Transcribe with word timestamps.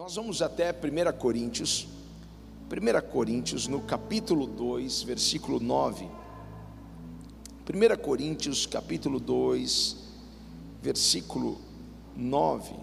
Nós 0.00 0.16
vamos 0.16 0.40
até 0.40 0.72
1 0.72 1.18
Coríntios, 1.18 1.86
1 2.72 3.10
Coríntios, 3.12 3.68
no 3.68 3.82
capítulo 3.82 4.46
2, 4.46 5.02
versículo 5.02 5.60
9. 5.60 6.08
1 7.68 8.02
Coríntios, 8.02 8.64
capítulo 8.64 9.20
2, 9.20 9.96
versículo 10.80 11.58
9. 12.16 12.74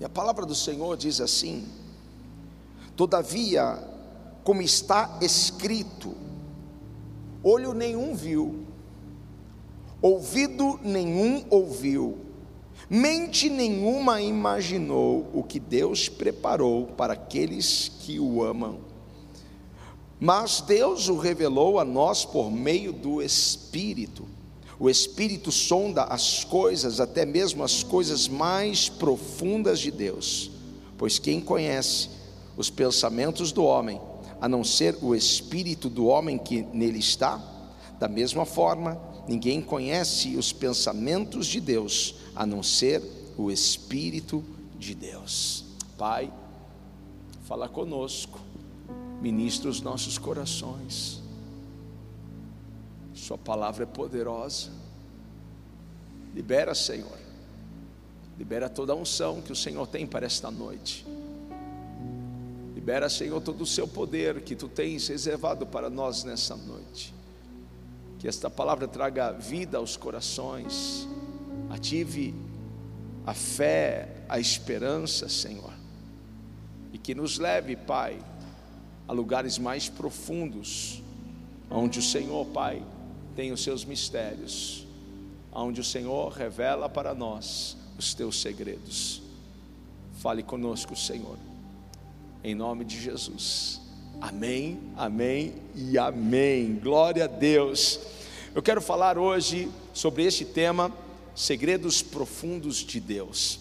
E 0.00 0.04
a 0.06 0.08
palavra 0.08 0.46
do 0.46 0.54
Senhor 0.54 0.96
diz 0.96 1.20
assim: 1.20 1.68
Todavia, 2.96 3.78
como 4.42 4.62
está 4.62 5.18
escrito, 5.20 6.14
olho 7.42 7.74
nenhum 7.74 8.14
viu, 8.14 8.65
ouvido 10.06 10.78
nenhum 10.84 11.44
ouviu, 11.50 12.18
mente 12.88 13.50
nenhuma 13.50 14.20
imaginou 14.20 15.28
o 15.34 15.42
que 15.42 15.58
Deus 15.58 16.08
preparou 16.08 16.86
para 16.86 17.14
aqueles 17.14 17.90
que 18.00 18.20
o 18.20 18.44
amam. 18.44 18.78
Mas 20.20 20.60
Deus 20.60 21.08
o 21.08 21.18
revelou 21.18 21.80
a 21.80 21.84
nós 21.84 22.24
por 22.24 22.50
meio 22.50 22.92
do 22.92 23.20
Espírito. 23.20 24.26
O 24.78 24.88
Espírito 24.88 25.50
sonda 25.50 26.04
as 26.04 26.44
coisas, 26.44 27.00
até 27.00 27.26
mesmo 27.26 27.64
as 27.64 27.82
coisas 27.82 28.28
mais 28.28 28.88
profundas 28.88 29.80
de 29.80 29.90
Deus, 29.90 30.50
pois 30.96 31.18
quem 31.18 31.40
conhece 31.40 32.10
os 32.56 32.70
pensamentos 32.70 33.50
do 33.50 33.64
homem, 33.64 34.00
a 34.40 34.48
não 34.48 34.62
ser 34.62 34.96
o 35.02 35.14
espírito 35.14 35.88
do 35.88 36.06
homem 36.06 36.38
que 36.38 36.62
nele 36.72 36.98
está? 36.98 37.42
Da 37.98 38.06
mesma 38.06 38.44
forma, 38.44 39.00
ninguém 39.28 39.60
conhece 39.60 40.36
os 40.36 40.52
pensamentos 40.52 41.46
de 41.46 41.60
Deus, 41.60 42.16
a 42.34 42.46
não 42.46 42.62
ser 42.62 43.02
o 43.36 43.50
Espírito 43.50 44.44
de 44.78 44.94
Deus. 44.94 45.64
Pai, 45.98 46.32
fala 47.44 47.68
conosco, 47.68 48.40
ministra 49.20 49.68
os 49.68 49.80
nossos 49.80 50.18
corações. 50.18 51.20
Sua 53.14 53.38
palavra 53.38 53.84
é 53.84 53.86
poderosa. 53.86 54.70
Libera, 56.34 56.74
Senhor. 56.74 57.18
Libera 58.38 58.68
toda 58.68 58.92
a 58.92 58.96
unção 58.96 59.40
que 59.40 59.50
o 59.50 59.56
Senhor 59.56 59.86
tem 59.86 60.06
para 60.06 60.26
esta 60.26 60.50
noite. 60.50 61.06
Libera, 62.74 63.08
Senhor, 63.08 63.40
todo 63.40 63.62
o 63.62 63.66
seu 63.66 63.88
poder 63.88 64.42
que 64.42 64.54
tu 64.54 64.68
tens 64.68 65.08
reservado 65.08 65.66
para 65.66 65.88
nós 65.88 66.22
nessa 66.22 66.54
noite. 66.54 67.15
Que 68.18 68.28
esta 68.28 68.48
palavra 68.48 68.88
traga 68.88 69.32
vida 69.32 69.78
aos 69.78 69.96
corações, 69.96 71.06
ative 71.70 72.34
a 73.26 73.34
fé, 73.34 74.08
a 74.28 74.38
esperança, 74.38 75.28
Senhor, 75.28 75.72
e 76.92 76.98
que 76.98 77.14
nos 77.14 77.38
leve, 77.38 77.76
Pai, 77.76 78.18
a 79.06 79.12
lugares 79.12 79.58
mais 79.58 79.88
profundos, 79.88 81.02
onde 81.70 81.98
o 81.98 82.02
Senhor, 82.02 82.46
Pai, 82.46 82.82
tem 83.34 83.52
os 83.52 83.62
seus 83.62 83.84
mistérios, 83.84 84.86
onde 85.52 85.80
o 85.80 85.84
Senhor 85.84 86.32
revela 86.32 86.88
para 86.88 87.14
nós 87.14 87.76
os 87.98 88.14
teus 88.14 88.40
segredos. 88.40 89.22
Fale 90.14 90.42
conosco, 90.42 90.96
Senhor, 90.96 91.38
em 92.42 92.54
nome 92.54 92.84
de 92.84 93.00
Jesus. 93.00 93.85
Amém, 94.20 94.80
amém 94.96 95.54
e 95.74 95.98
amém. 95.98 96.76
Glória 96.76 97.24
a 97.24 97.26
Deus. 97.28 98.00
Eu 98.54 98.62
quero 98.62 98.80
falar 98.80 99.18
hoje 99.18 99.70
sobre 99.92 100.24
este 100.24 100.42
tema, 100.42 100.90
segredos 101.34 102.02
profundos 102.02 102.76
de 102.78 102.98
Deus. 102.98 103.60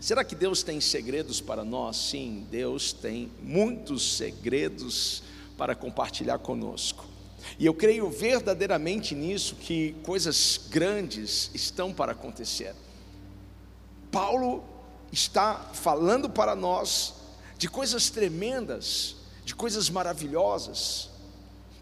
Será 0.00 0.22
que 0.24 0.36
Deus 0.36 0.62
tem 0.62 0.80
segredos 0.80 1.40
para 1.40 1.64
nós? 1.64 1.96
Sim, 1.96 2.46
Deus 2.48 2.92
tem 2.92 3.28
muitos 3.42 4.16
segredos 4.16 5.24
para 5.58 5.74
compartilhar 5.74 6.38
conosco. 6.38 7.04
E 7.58 7.66
eu 7.66 7.74
creio 7.74 8.08
verdadeiramente 8.08 9.16
nisso 9.16 9.56
que 9.56 9.96
coisas 10.04 10.60
grandes 10.70 11.50
estão 11.52 11.92
para 11.92 12.12
acontecer. 12.12 12.74
Paulo 14.12 14.62
está 15.10 15.70
falando 15.72 16.30
para 16.30 16.54
nós 16.54 17.14
de 17.58 17.68
coisas 17.68 18.10
tremendas, 18.10 19.16
de 19.52 19.56
coisas 19.56 19.90
maravilhosas. 19.90 21.10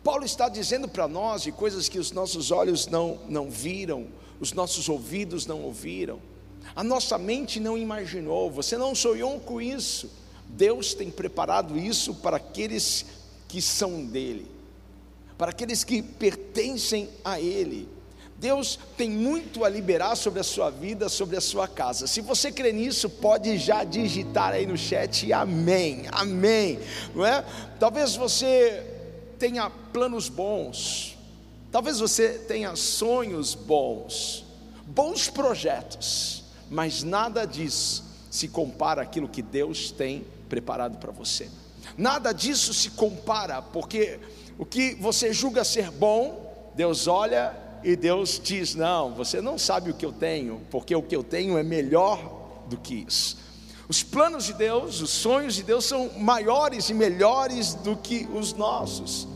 Paulo 0.02 0.24
está 0.24 0.48
dizendo 0.48 0.88
para 0.88 1.06
nós 1.06 1.42
de 1.42 1.52
coisas 1.52 1.88
que 1.88 2.00
os 2.00 2.10
nossos 2.10 2.50
olhos 2.50 2.88
não, 2.88 3.20
não 3.28 3.48
viram, 3.48 4.08
os 4.40 4.52
nossos 4.52 4.88
ouvidos 4.88 5.46
não 5.46 5.62
ouviram, 5.62 6.20
a 6.74 6.82
nossa 6.82 7.16
mente 7.16 7.60
não 7.60 7.78
imaginou, 7.78 8.50
você 8.50 8.76
não 8.76 8.92
sonhou 8.92 9.38
com 9.38 9.62
isso. 9.62 10.10
Deus 10.48 10.94
tem 10.94 11.12
preparado 11.12 11.78
isso 11.78 12.12
para 12.12 12.38
aqueles 12.38 13.06
que 13.46 13.62
são 13.62 14.04
dele, 14.04 14.50
para 15.38 15.52
aqueles 15.52 15.84
que 15.84 16.02
pertencem 16.02 17.08
a 17.24 17.40
Ele. 17.40 17.88
Deus 18.40 18.78
tem 18.96 19.10
muito 19.10 19.66
a 19.66 19.68
liberar 19.68 20.16
sobre 20.16 20.40
a 20.40 20.42
sua 20.42 20.70
vida, 20.70 21.10
sobre 21.10 21.36
a 21.36 21.42
sua 21.42 21.68
casa. 21.68 22.06
Se 22.06 22.22
você 22.22 22.50
crê 22.50 22.72
nisso, 22.72 23.10
pode 23.10 23.58
já 23.58 23.84
digitar 23.84 24.54
aí 24.54 24.66
no 24.66 24.78
chat 24.78 25.30
amém, 25.30 26.04
amém, 26.10 26.80
não 27.14 27.26
é? 27.26 27.44
Talvez 27.78 28.16
você 28.16 28.82
tenha 29.38 29.68
planos 29.68 30.30
bons, 30.30 31.18
talvez 31.70 32.00
você 32.00 32.30
tenha 32.30 32.74
sonhos 32.76 33.54
bons, 33.54 34.46
bons 34.86 35.28
projetos, 35.28 36.42
mas 36.70 37.02
nada 37.02 37.44
disso 37.44 38.02
se 38.30 38.48
compara 38.48 39.02
àquilo 39.02 39.28
que 39.28 39.42
Deus 39.42 39.90
tem 39.90 40.24
preparado 40.48 40.96
para 40.96 41.12
você. 41.12 41.50
Nada 41.94 42.32
disso 42.32 42.72
se 42.72 42.88
compara, 42.92 43.60
porque 43.60 44.18
o 44.56 44.64
que 44.64 44.94
você 44.94 45.30
julga 45.30 45.62
ser 45.62 45.90
bom, 45.90 46.72
Deus 46.74 47.06
olha 47.06 47.68
e 47.82 47.96
Deus 47.96 48.40
diz: 48.42 48.74
Não, 48.74 49.14
você 49.14 49.40
não 49.40 49.58
sabe 49.58 49.90
o 49.90 49.94
que 49.94 50.04
eu 50.04 50.12
tenho, 50.12 50.60
porque 50.70 50.94
o 50.94 51.02
que 51.02 51.14
eu 51.14 51.22
tenho 51.22 51.58
é 51.58 51.62
melhor 51.62 52.62
do 52.66 52.76
que 52.76 53.04
isso. 53.08 53.38
Os 53.88 54.02
planos 54.02 54.44
de 54.44 54.52
Deus, 54.52 55.00
os 55.00 55.10
sonhos 55.10 55.56
de 55.56 55.64
Deus 55.64 55.84
são 55.84 56.10
maiores 56.18 56.88
e 56.90 56.94
melhores 56.94 57.74
do 57.74 57.96
que 57.96 58.28
os 58.32 58.52
nossos. 58.52 59.26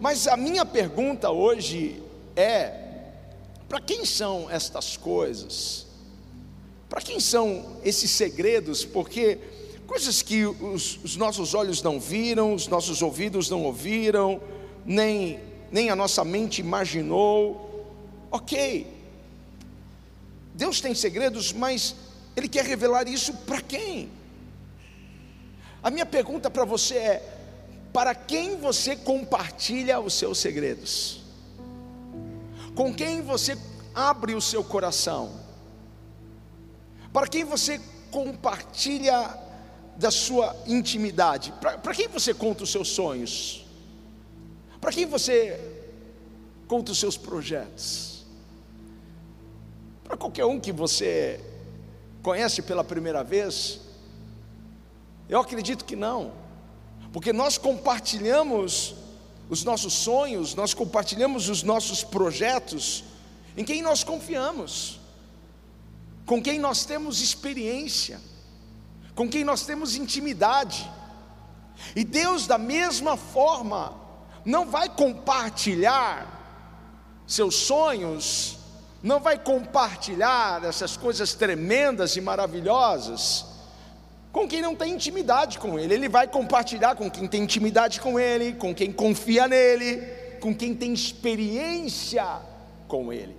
Mas 0.00 0.28
a 0.28 0.36
minha 0.36 0.64
pergunta 0.64 1.30
hoje 1.30 2.02
é: 2.36 2.86
para 3.68 3.80
quem 3.80 4.04
são 4.04 4.48
estas 4.50 4.96
coisas? 4.96 5.86
Para 6.88 7.00
quem 7.00 7.18
são 7.18 7.78
esses 7.82 8.10
segredos? 8.12 8.84
Porque 8.84 9.38
coisas 9.86 10.22
que 10.22 10.46
os, 10.46 11.00
os, 11.02 11.16
nossos 11.16 11.54
olhos 11.54 11.82
não 11.82 11.98
viram, 11.98 12.54
os 12.54 12.68
nossos 12.68 13.02
ouvidos 13.02 13.50
não 13.50 13.64
ouviram, 13.64 14.40
nem, 14.84 15.40
nem 15.72 15.90
a 15.90 15.96
nossa 15.96 16.24
mente 16.24 16.60
imaginou, 16.60 17.65
Ok, 18.30 18.86
Deus 20.54 20.80
tem 20.80 20.94
segredos, 20.94 21.52
mas 21.52 21.94
Ele 22.34 22.48
quer 22.48 22.64
revelar 22.64 23.06
isso 23.06 23.32
para 23.32 23.60
quem? 23.60 24.10
A 25.82 25.90
minha 25.90 26.06
pergunta 26.06 26.50
para 26.50 26.64
você 26.64 26.94
é: 26.96 27.38
para 27.92 28.14
quem 28.14 28.56
você 28.56 28.96
compartilha 28.96 30.00
os 30.00 30.14
seus 30.14 30.38
segredos? 30.38 31.20
Com 32.74 32.92
quem 32.94 33.22
você 33.22 33.56
abre 33.94 34.34
o 34.34 34.40
seu 34.40 34.64
coração? 34.64 35.32
Para 37.12 37.26
quem 37.26 37.44
você 37.44 37.80
compartilha 38.10 39.38
da 39.96 40.10
sua 40.10 40.56
intimidade? 40.66 41.52
Para 41.60 41.94
quem 41.94 42.08
você 42.08 42.34
conta 42.34 42.64
os 42.64 42.72
seus 42.72 42.88
sonhos? 42.88 43.66
Para 44.80 44.92
quem 44.92 45.06
você 45.06 45.58
conta 46.66 46.92
os 46.92 46.98
seus 46.98 47.16
projetos? 47.16 48.15
Para 50.06 50.16
qualquer 50.16 50.44
um 50.44 50.60
que 50.60 50.70
você 50.70 51.40
conhece 52.22 52.62
pela 52.62 52.84
primeira 52.84 53.24
vez, 53.24 53.80
eu 55.28 55.40
acredito 55.40 55.84
que 55.84 55.96
não, 55.96 56.32
porque 57.12 57.32
nós 57.32 57.58
compartilhamos 57.58 58.94
os 59.50 59.64
nossos 59.64 59.92
sonhos, 59.92 60.54
nós 60.54 60.72
compartilhamos 60.72 61.48
os 61.48 61.64
nossos 61.64 62.04
projetos 62.04 63.02
em 63.56 63.64
quem 63.64 63.82
nós 63.82 64.04
confiamos, 64.04 65.00
com 66.24 66.40
quem 66.40 66.60
nós 66.60 66.84
temos 66.84 67.20
experiência, 67.20 68.20
com 69.14 69.28
quem 69.28 69.42
nós 69.42 69.66
temos 69.66 69.96
intimidade. 69.96 70.88
E 71.96 72.04
Deus, 72.04 72.46
da 72.46 72.58
mesma 72.58 73.16
forma, 73.16 73.92
não 74.44 74.66
vai 74.66 74.88
compartilhar 74.88 76.32
seus 77.26 77.56
sonhos 77.56 78.56
não 79.02 79.20
vai 79.20 79.38
compartilhar 79.38 80.64
essas 80.64 80.96
coisas 80.96 81.34
tremendas 81.34 82.16
e 82.16 82.20
maravilhosas 82.20 83.44
com 84.32 84.46
quem 84.46 84.60
não 84.60 84.74
tem 84.74 84.92
intimidade 84.92 85.58
com 85.58 85.78
Ele. 85.78 85.94
Ele 85.94 86.08
vai 86.10 86.28
compartilhar 86.28 86.94
com 86.94 87.10
quem 87.10 87.26
tem 87.26 87.42
intimidade 87.42 88.00
com 88.00 88.20
Ele, 88.20 88.52
com 88.52 88.74
quem 88.74 88.92
confia 88.92 89.48
nele, 89.48 90.02
com 90.40 90.54
quem 90.54 90.74
tem 90.74 90.92
experiência 90.92 92.42
com 92.86 93.10
Ele. 93.10 93.34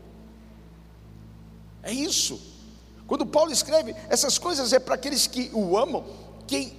É 1.83 1.92
isso. 1.92 2.42
Quando 3.06 3.25
Paulo 3.25 3.51
escreve 3.51 3.95
essas 4.09 4.38
coisas 4.38 4.74
é 4.74 4.80
para 4.80 4.95
aqueles 4.95 5.27
que 5.27 5.51
o 5.54 5.77
amam, 5.77 6.04
quem 6.48 6.75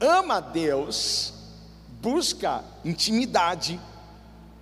ama 0.00 0.40
Deus 0.40 1.32
busca 2.02 2.64
intimidade, 2.84 3.80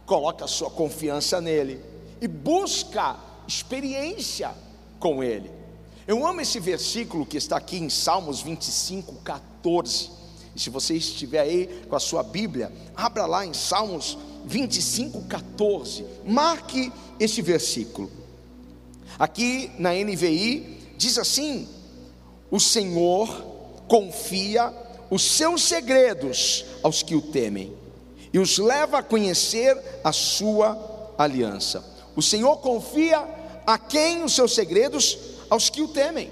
coloca 0.07 0.47
sua 0.47 0.71
confiança 0.71 1.41
nele 1.41 1.83
e 2.21 2.29
busca 2.29 3.17
experiência 3.47 4.51
com 4.99 5.23
ele. 5.23 5.51
Eu 6.07 6.27
amo 6.27 6.41
esse 6.41 6.61
versículo 6.61 7.25
que 7.25 7.37
está 7.37 7.57
aqui 7.57 7.79
em 7.79 7.89
Salmos 7.89 8.43
25, 8.43 9.15
14. 9.17 10.11
E 10.55 10.61
se 10.61 10.71
você 10.71 10.95
estiver 10.95 11.41
aí 11.41 11.85
com 11.89 11.97
a 11.97 12.01
sua 12.01 12.23
Bíblia, 12.23 12.71
abra 12.95 13.27
lá 13.27 13.45
em 13.45 13.55
Salmos 13.55 14.19
25, 14.45 15.23
14. 15.23 16.05
Marque 16.25 16.93
esse 17.19 17.41
versículo. 17.41 18.11
Aqui 19.19 19.71
na 19.79 19.93
NVI 19.93 20.95
diz 20.97 21.19
assim: 21.19 21.69
O 22.51 22.61
Senhor 22.61 23.29
confia 23.89 24.73
os 25.11 25.23
seus 25.23 25.63
segredos 25.63 26.65
aos 26.83 27.03
que 27.03 27.15
o 27.15 27.23
temem 27.23 27.73
e 28.33 28.39
os 28.39 28.59
leva 28.59 28.99
a 28.99 29.03
conhecer 29.03 29.81
a 30.03 30.13
sua 30.13 31.15
aliança. 31.17 31.94
O 32.17 32.23
Senhor 32.23 32.57
confia 32.59 33.27
a 33.67 33.79
quem 33.79 34.23
os 34.23 34.35
seus 34.35 34.55
segredos? 34.55 35.19
Aos 35.51 35.69
que 35.69 35.83
o 35.83 35.89
temem. 35.89 36.31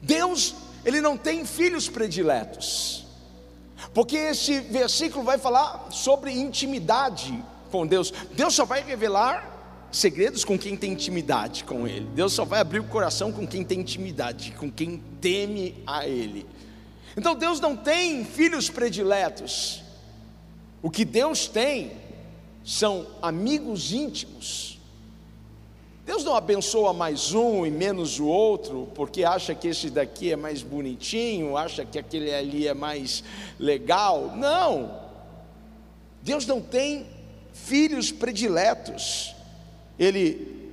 Deus, 0.00 0.54
ele 0.84 1.00
não 1.00 1.16
tem 1.16 1.44
filhos 1.44 1.88
prediletos. 1.88 3.04
Porque 3.92 4.16
esse 4.16 4.60
versículo 4.60 5.24
vai 5.24 5.38
falar 5.38 5.88
sobre 5.90 6.32
intimidade 6.32 7.42
com 7.70 7.86
Deus. 7.86 8.12
Deus 8.32 8.54
só 8.54 8.64
vai 8.64 8.82
revelar 8.82 9.54
segredos 9.90 10.44
com 10.44 10.58
quem 10.58 10.76
tem 10.76 10.92
intimidade 10.92 11.64
com 11.64 11.86
Ele. 11.86 12.06
Deus 12.14 12.32
só 12.32 12.44
vai 12.44 12.60
abrir 12.60 12.80
o 12.80 12.84
coração 12.84 13.32
com 13.32 13.46
quem 13.46 13.64
tem 13.64 13.80
intimidade, 13.80 14.52
com 14.52 14.70
quem 14.70 15.02
teme 15.20 15.82
a 15.86 16.06
Ele. 16.06 16.46
Então 17.16 17.34
Deus 17.34 17.60
não 17.60 17.76
tem 17.76 18.24
filhos 18.24 18.68
prediletos. 18.68 19.82
O 20.82 20.90
que 20.90 21.04
Deus 21.04 21.48
tem 21.48 21.92
são 22.66 23.06
amigos 23.22 23.92
íntimos. 23.92 24.80
Deus 26.04 26.24
não 26.24 26.34
abençoa 26.34 26.92
mais 26.92 27.32
um 27.32 27.64
e 27.64 27.70
menos 27.70 28.18
o 28.18 28.26
outro, 28.26 28.88
porque 28.92 29.22
acha 29.22 29.54
que 29.54 29.68
esse 29.68 29.88
daqui 29.88 30.32
é 30.32 30.36
mais 30.36 30.62
bonitinho, 30.62 31.56
acha 31.56 31.84
que 31.84 31.96
aquele 31.96 32.34
ali 32.34 32.66
é 32.66 32.74
mais 32.74 33.22
legal. 33.56 34.36
Não. 34.36 35.00
Deus 36.22 36.44
não 36.44 36.60
tem 36.60 37.06
filhos 37.52 38.10
prediletos. 38.10 39.32
Ele 39.96 40.72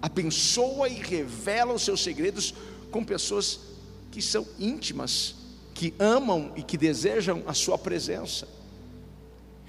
abençoa 0.00 0.88
e 0.88 0.94
revela 0.94 1.72
os 1.74 1.82
seus 1.82 2.00
segredos 2.00 2.54
com 2.92 3.04
pessoas 3.04 3.58
que 4.12 4.22
são 4.22 4.46
íntimas, 4.56 5.34
que 5.74 5.92
amam 5.98 6.52
e 6.54 6.62
que 6.62 6.76
desejam 6.76 7.42
a 7.44 7.54
sua 7.54 7.76
presença. 7.76 8.61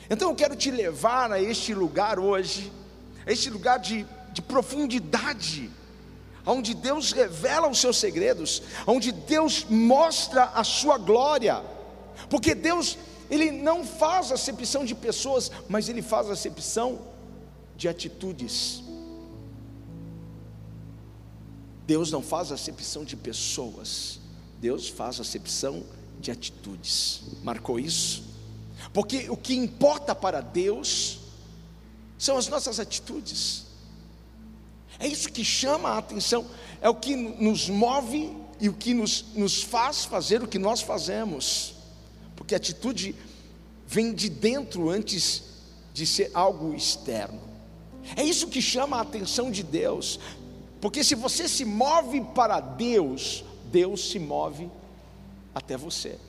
Então 0.09 0.29
eu 0.29 0.35
quero 0.35 0.55
te 0.55 0.69
levar 0.69 1.31
a 1.31 1.41
este 1.41 1.73
lugar 1.73 2.19
hoje, 2.19 2.71
a 3.25 3.31
este 3.31 3.49
lugar 3.49 3.79
de, 3.79 4.05
de 4.31 4.41
profundidade, 4.41 5.69
onde 6.45 6.73
Deus 6.73 7.11
revela 7.11 7.69
os 7.69 7.79
seus 7.79 7.97
segredos, 7.97 8.61
onde 8.85 9.11
Deus 9.11 9.65
mostra 9.69 10.45
a 10.45 10.63
sua 10.63 10.97
glória, 10.97 11.63
porque 12.29 12.53
Deus, 12.53 12.97
Ele 13.29 13.51
não 13.51 13.85
faz 13.85 14.31
acepção 14.31 14.83
de 14.83 14.93
pessoas, 14.93 15.49
mas 15.69 15.87
Ele 15.87 16.01
faz 16.01 16.29
acepção 16.29 16.99
de 17.77 17.87
atitudes. 17.87 18.83
Deus 21.85 22.11
não 22.11 22.21
faz 22.21 22.51
acepção 22.51 23.03
de 23.03 23.15
pessoas, 23.15 24.19
Deus 24.59 24.87
faz 24.87 25.19
acepção 25.19 25.83
de 26.19 26.31
atitudes. 26.31 27.21
Marcou 27.43 27.79
isso? 27.79 28.32
Porque 28.93 29.29
o 29.29 29.35
que 29.35 29.55
importa 29.55 30.13
para 30.13 30.39
Deus 30.39 31.19
são 32.17 32.37
as 32.37 32.47
nossas 32.47 32.79
atitudes. 32.79 33.65
É 34.99 35.07
isso 35.07 35.31
que 35.31 35.43
chama 35.43 35.89
a 35.89 35.97
atenção, 35.97 36.45
é 36.79 36.87
o 36.87 36.95
que 36.95 37.15
nos 37.15 37.67
move 37.67 38.31
e 38.61 38.69
o 38.69 38.73
que 38.73 38.93
nos, 38.93 39.25
nos 39.33 39.63
faz 39.63 40.05
fazer 40.05 40.43
o 40.43 40.47
que 40.47 40.59
nós 40.59 40.81
fazemos. 40.81 41.73
Porque 42.35 42.53
a 42.53 42.57
atitude 42.57 43.15
vem 43.87 44.13
de 44.13 44.29
dentro 44.29 44.89
antes 44.89 45.43
de 45.93 46.05
ser 46.05 46.31
algo 46.33 46.73
externo. 46.73 47.41
É 48.15 48.23
isso 48.23 48.47
que 48.47 48.61
chama 48.61 48.97
a 48.97 49.01
atenção 49.01 49.49
de 49.49 49.63
Deus. 49.63 50.19
Porque 50.79 51.03
se 51.03 51.15
você 51.15 51.47
se 51.47 51.65
move 51.65 52.21
para 52.35 52.59
Deus, 52.59 53.43
Deus 53.71 54.11
se 54.11 54.19
move 54.19 54.69
até 55.55 55.77
você. 55.77 56.19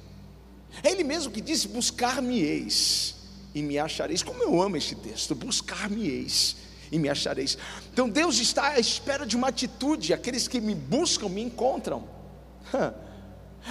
É 0.82 0.90
Ele 0.90 1.04
mesmo 1.04 1.32
que 1.32 1.40
disse: 1.40 1.68
Buscar-me-eis 1.68 3.14
e 3.54 3.62
me 3.62 3.78
achareis. 3.78 4.22
Como 4.22 4.42
eu 4.42 4.60
amo 4.60 4.76
este 4.76 4.94
texto: 4.94 5.34
Buscar-me-eis 5.34 6.56
e 6.90 6.98
me 6.98 7.08
achareis. 7.08 7.58
Então 7.92 8.08
Deus 8.08 8.38
está 8.38 8.70
à 8.70 8.80
espera 8.80 9.26
de 9.26 9.36
uma 9.36 9.48
atitude, 9.48 10.12
aqueles 10.12 10.46
que 10.48 10.60
me 10.60 10.74
buscam 10.74 11.28
me 11.28 11.42
encontram. 11.42 12.04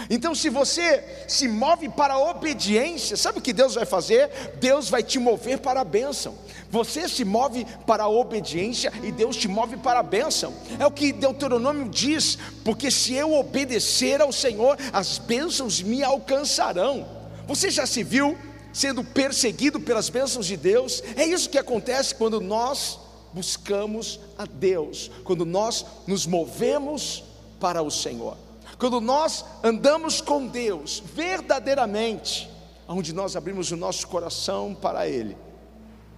Então, 0.10 0.34
se 0.34 0.50
você 0.50 1.26
se 1.28 1.48
move 1.48 1.88
para 1.90 2.16
a 2.16 2.30
obediência, 2.32 3.16
sabe 3.16 3.40
o 3.40 3.42
que 3.42 3.54
Deus 3.54 3.76
vai 3.76 3.86
fazer? 3.86 4.30
Deus 4.60 4.90
vai 4.90 5.04
te 5.04 5.20
mover 5.20 5.60
para 5.60 5.82
a 5.82 5.84
bênção. 5.84 6.36
Você 6.70 7.08
se 7.08 7.24
move 7.24 7.66
para 7.86 8.04
a 8.04 8.10
obediência 8.10 8.92
e 9.04 9.12
Deus 9.12 9.38
te 9.38 9.48
move 9.48 9.78
para 9.78 10.00
a 10.00 10.04
bênção. 10.04 10.54
É 10.80 10.86
o 10.86 10.92
que 10.92 11.14
Deuteronômio 11.14 11.88
diz: 11.90 12.38
porque 12.64 12.90
se 12.90 13.14
eu 13.14 13.34
obedecer 13.34 14.22
ao 14.22 14.32
Senhor, 14.32 14.78
as 14.92 15.20
bênçãos 15.20 15.82
me 15.82 16.04
alcançarão. 16.04 17.06
Você 17.48 17.70
já 17.70 17.86
se 17.86 18.04
viu 18.04 18.38
sendo 18.74 19.04
perseguido 19.04 19.80
pelas 19.80 20.10
bênçãos 20.10 20.48
de 20.48 20.58
Deus? 20.58 21.04
É 21.16 21.24
isso 21.24 21.50
que 21.50 21.60
acontece 21.60 22.16
quando 22.16 22.42
nós 22.42 23.00
buscamos 23.32 24.20
a 24.38 24.46
Deus, 24.46 25.12
quando 25.24 25.46
nós 25.46 25.86
nos 26.08 26.26
movemos 26.26 27.24
para 27.60 27.82
o 27.82 27.92
Senhor. 27.92 28.38
Quando 28.84 29.00
nós 29.00 29.46
andamos 29.64 30.20
com 30.20 30.46
Deus 30.46 31.02
verdadeiramente, 31.16 32.52
onde 32.86 33.14
nós 33.14 33.34
abrimos 33.34 33.72
o 33.72 33.78
nosso 33.78 34.06
coração 34.10 34.76
para 34.76 35.08
Ele 35.08 35.38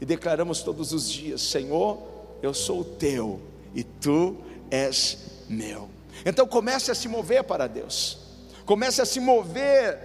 e 0.01 0.05
declaramos 0.05 0.63
todos 0.63 0.91
os 0.91 1.07
dias: 1.07 1.43
Senhor, 1.43 1.99
eu 2.41 2.55
sou 2.55 2.83
teu 2.83 3.39
e 3.75 3.83
tu 3.83 4.37
és 4.71 5.45
meu. 5.47 5.87
Então 6.25 6.47
comece 6.47 6.89
a 6.89 6.95
se 6.95 7.07
mover 7.07 7.43
para 7.43 7.67
Deus, 7.67 8.17
comece 8.65 8.99
a 8.99 9.05
se 9.05 9.19
mover 9.19 9.99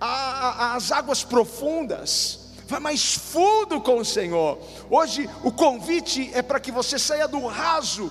às 0.00 0.92
águas 0.92 1.24
profundas, 1.24 2.52
vai 2.68 2.78
mais 2.78 3.14
fundo 3.14 3.80
com 3.80 3.98
o 3.98 4.04
Senhor. 4.04 4.56
Hoje 4.88 5.28
o 5.42 5.50
convite 5.50 6.30
é 6.32 6.42
para 6.42 6.60
que 6.60 6.70
você 6.70 6.96
saia 6.96 7.26
do 7.26 7.44
raso 7.44 8.08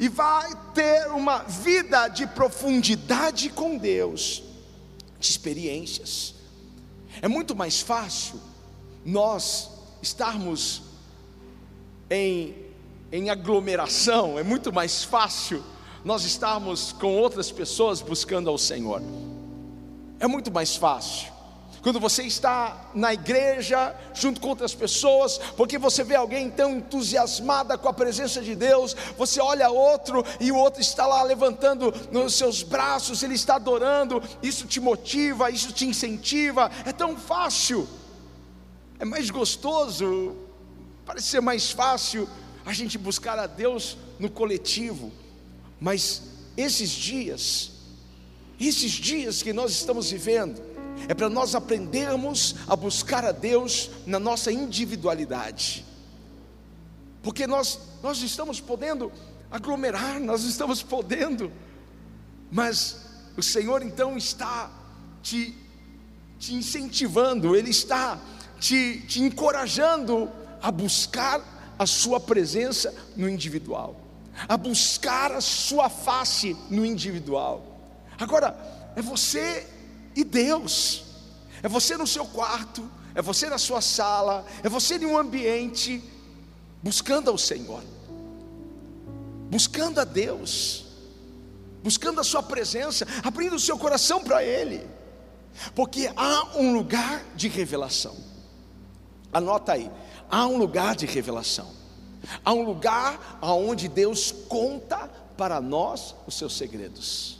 e 0.00 0.08
vai 0.08 0.50
ter 0.72 1.08
uma 1.08 1.42
vida 1.42 2.08
de 2.08 2.26
profundidade 2.26 3.50
com 3.50 3.76
Deus, 3.76 4.42
de 5.18 5.30
experiências. 5.30 6.34
É 7.20 7.28
muito 7.28 7.54
mais 7.54 7.82
fácil 7.82 8.40
nós 9.04 9.68
estarmos 10.00 10.80
em, 12.08 12.54
em 13.12 13.28
aglomeração, 13.28 14.38
é 14.38 14.42
muito 14.42 14.72
mais 14.72 15.04
fácil 15.04 15.62
nós 16.02 16.24
estarmos 16.24 16.92
com 16.92 17.18
outras 17.18 17.52
pessoas 17.52 18.00
buscando 18.00 18.48
ao 18.48 18.56
Senhor. 18.56 19.02
É 20.18 20.26
muito 20.26 20.50
mais 20.50 20.76
fácil 20.76 21.30
quando 21.82 21.98
você 21.98 22.22
está 22.22 22.90
na 22.94 23.12
igreja, 23.14 23.94
junto 24.12 24.40
com 24.40 24.48
outras 24.48 24.74
pessoas, 24.74 25.38
porque 25.56 25.78
você 25.78 26.04
vê 26.04 26.14
alguém 26.14 26.50
tão 26.50 26.76
entusiasmada 26.76 27.78
com 27.78 27.88
a 27.88 27.92
presença 27.92 28.42
de 28.42 28.54
Deus, 28.54 28.94
você 29.16 29.40
olha 29.40 29.70
outro 29.70 30.24
e 30.38 30.52
o 30.52 30.56
outro 30.56 30.80
está 30.80 31.06
lá 31.06 31.22
levantando 31.22 31.92
nos 32.12 32.34
seus 32.34 32.62
braços, 32.62 33.22
ele 33.22 33.34
está 33.34 33.56
adorando, 33.56 34.22
isso 34.42 34.66
te 34.66 34.78
motiva, 34.78 35.50
isso 35.50 35.72
te 35.72 35.86
incentiva, 35.86 36.70
é 36.84 36.92
tão 36.92 37.16
fácil, 37.16 37.88
é 38.98 39.04
mais 39.04 39.30
gostoso, 39.30 40.36
parece 41.06 41.28
ser 41.28 41.40
mais 41.40 41.70
fácil 41.70 42.28
a 42.64 42.72
gente 42.72 42.98
buscar 42.98 43.38
a 43.38 43.46
Deus 43.46 43.96
no 44.18 44.30
coletivo, 44.30 45.10
mas 45.80 46.22
esses 46.56 46.90
dias, 46.90 47.70
esses 48.60 48.92
dias 48.92 49.42
que 49.42 49.52
nós 49.52 49.70
estamos 49.70 50.10
vivendo, 50.10 50.69
é 51.08 51.14
para 51.14 51.28
nós 51.28 51.54
aprendermos 51.54 52.56
a 52.66 52.76
buscar 52.76 53.24
a 53.24 53.32
Deus 53.32 53.90
na 54.06 54.18
nossa 54.18 54.50
individualidade, 54.52 55.84
porque 57.22 57.46
nós, 57.46 57.78
nós 58.02 58.22
estamos 58.22 58.60
podendo 58.60 59.12
aglomerar, 59.50 60.20
nós 60.20 60.42
estamos 60.44 60.82
podendo, 60.82 61.52
mas 62.50 63.06
o 63.36 63.42
Senhor 63.42 63.82
então 63.82 64.16
está 64.16 64.70
te, 65.22 65.54
te 66.38 66.54
incentivando, 66.54 67.54
Ele 67.54 67.70
está 67.70 68.20
te, 68.58 69.00
te 69.06 69.20
encorajando 69.20 70.30
a 70.62 70.70
buscar 70.70 71.74
a 71.78 71.86
Sua 71.86 72.20
presença 72.20 72.94
no 73.16 73.28
individual. 73.28 73.96
a 74.48 74.56
buscar 74.56 75.32
a 75.32 75.40
sua 75.40 75.88
face 75.90 76.56
no 76.70 76.84
individual. 76.84 77.64
Agora, 78.18 78.56
é 78.96 79.02
você 79.02 79.66
e 80.14 80.24
Deus, 80.24 81.04
é 81.62 81.68
você 81.68 81.96
no 81.96 82.06
seu 82.06 82.24
quarto, 82.26 82.88
é 83.14 83.22
você 83.22 83.48
na 83.48 83.58
sua 83.58 83.80
sala, 83.80 84.44
é 84.62 84.68
você 84.68 84.96
em 84.96 85.06
um 85.06 85.16
ambiente, 85.16 86.02
buscando 86.82 87.30
ao 87.30 87.38
Senhor, 87.38 87.82
buscando 89.50 90.00
a 90.00 90.04
Deus, 90.04 90.86
buscando 91.82 92.20
a 92.20 92.24
Sua 92.24 92.42
presença, 92.42 93.06
abrindo 93.22 93.56
o 93.56 93.60
seu 93.60 93.78
coração 93.78 94.22
para 94.22 94.44
Ele, 94.44 94.86
porque 95.74 96.10
há 96.16 96.56
um 96.56 96.72
lugar 96.72 97.24
de 97.34 97.48
revelação, 97.48 98.16
anota 99.32 99.72
aí, 99.72 99.90
há 100.30 100.46
um 100.46 100.56
lugar 100.56 100.94
de 100.94 101.06
revelação. 101.06 101.80
Há 102.44 102.52
um 102.52 102.62
lugar 102.62 103.38
aonde 103.40 103.88
Deus 103.88 104.32
conta 104.48 105.10
para 105.36 105.60
nós 105.60 106.14
os 106.26 106.34
seus 106.34 106.56
segredos. 106.56 107.39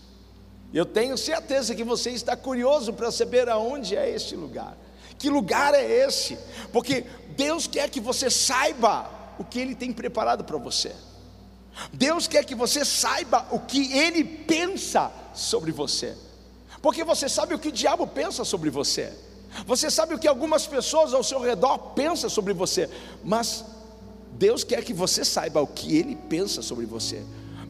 Eu 0.73 0.87
tenho 0.87 1.19
certeza 1.19 1.75
que 1.75 1.83
você 1.83 2.11
está 2.11 2.37
curioso 2.37 2.93
para 2.93 3.11
saber 3.11 3.49
aonde 3.49 3.97
é 3.97 4.09
este 4.09 4.37
lugar. 4.37 4.77
Que 5.19 5.29
lugar 5.29 5.75
é 5.75 5.85
esse? 5.85 6.39
Porque 6.73 7.05
Deus 7.37 7.67
quer 7.67 7.91
que 7.91 8.01
você 8.01 8.31
saiba 8.31 9.11
o 9.39 9.45
que 9.45 9.59
Ele 9.59 9.75
tem 9.75 9.93
preparado 9.93 10.45
para 10.45 10.57
você. 10.57 10.95
Deus 11.93 12.27
quer 12.27 12.45
que 12.45 12.55
você 12.55 12.85
saiba 12.85 13.47
o 13.51 13.59
que 13.59 13.93
Ele 13.93 14.25
pensa 14.25 15.11
sobre 15.35 15.73
você. 15.73 16.17
Porque 16.81 17.05
você 17.05 17.29
sabe 17.29 17.55
o 17.55 17.59
que 17.59 17.69
o 17.69 17.73
diabo 17.73 18.07
pensa 18.07 18.45
sobre 18.45 18.71
você. 18.71 19.13
Você 19.67 19.91
sabe 19.91 20.15
o 20.15 20.19
que 20.19 20.29
algumas 20.29 20.67
pessoas 20.67 21.13
ao 21.13 21.23
seu 21.23 21.41
redor 21.41 21.79
pensam 21.95 22.31
sobre 22.31 22.53
você. 22.53 22.89
Mas 23.25 23.65
Deus 24.33 24.65
quer 24.65 24.85
que 24.85 24.95
você 24.95 25.25
saiba 25.25 25.61
o 25.61 25.67
que 25.67 25.97
Ele 25.99 26.17
pensa 26.17 26.63
sobre 26.63 26.87
você. 26.87 27.23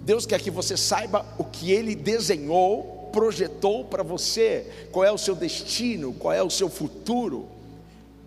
Deus 0.05 0.27
quer 0.27 0.41
que 0.41 0.51
você 0.51 0.77
saiba 0.77 1.27
o 1.39 1.45
que 1.45 1.73
Ele 1.73 1.95
desenhou, 1.95 3.11
projetou 3.13 3.85
para 3.85 4.03
você, 4.03 4.89
qual 4.91 5.05
é 5.05 5.13
o 5.13 5.19
seu 5.19 5.35
destino, 5.35 6.13
qual 6.15 6.33
é 6.33 6.43
o 6.43 6.51
seu 6.51 6.69
futuro, 6.69 7.49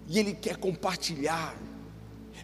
e 0.07 0.19
Ele 0.19 0.33
quer 0.33 0.57
compartilhar, 0.57 1.55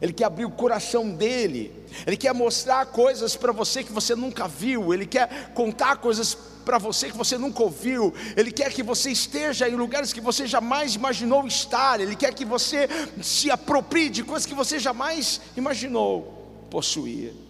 Ele 0.02 0.14
quer 0.14 0.26
abrir 0.26 0.46
o 0.46 0.52
coração 0.52 1.10
dele, 1.10 1.72
Ele 2.08 2.18
quer 2.18 2.34
mostrar 2.34 2.86
coisas 2.88 3.36
para 3.36 3.52
você 3.52 3.84
que 3.84 3.92
você 3.92 4.16
nunca 4.16 4.48
viu, 4.48 4.94
Ele 4.94 5.06
quer 5.06 5.54
contar 5.54 5.98
coisas 5.98 6.36
para 6.66 6.78
você 6.78 7.10
que 7.10 7.18
você 7.18 7.38
nunca 7.38 7.62
ouviu, 7.62 8.14
Ele 8.36 8.52
quer 8.52 8.74
que 8.74 8.82
você 8.82 9.12
esteja 9.12 9.70
em 9.70 9.76
lugares 9.76 10.12
que 10.12 10.22
você 10.22 10.48
jamais 10.48 10.96
imaginou 10.96 11.46
estar, 11.46 12.00
Ele 12.00 12.16
quer 12.16 12.34
que 12.34 12.46
você 12.46 12.88
se 13.22 13.52
aproprie 13.52 14.10
de 14.10 14.24
coisas 14.24 14.46
que 14.46 14.56
você 14.56 14.80
jamais 14.80 15.40
imaginou 15.56 16.68
possuir. 16.70 17.49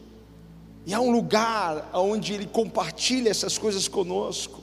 E 0.86 0.94
há 0.94 1.00
um 1.00 1.12
lugar 1.12 1.90
onde 1.94 2.34
Ele 2.34 2.48
compartilha 2.48 3.30
essas 3.30 3.58
coisas 3.58 3.88
conosco. 3.88 4.62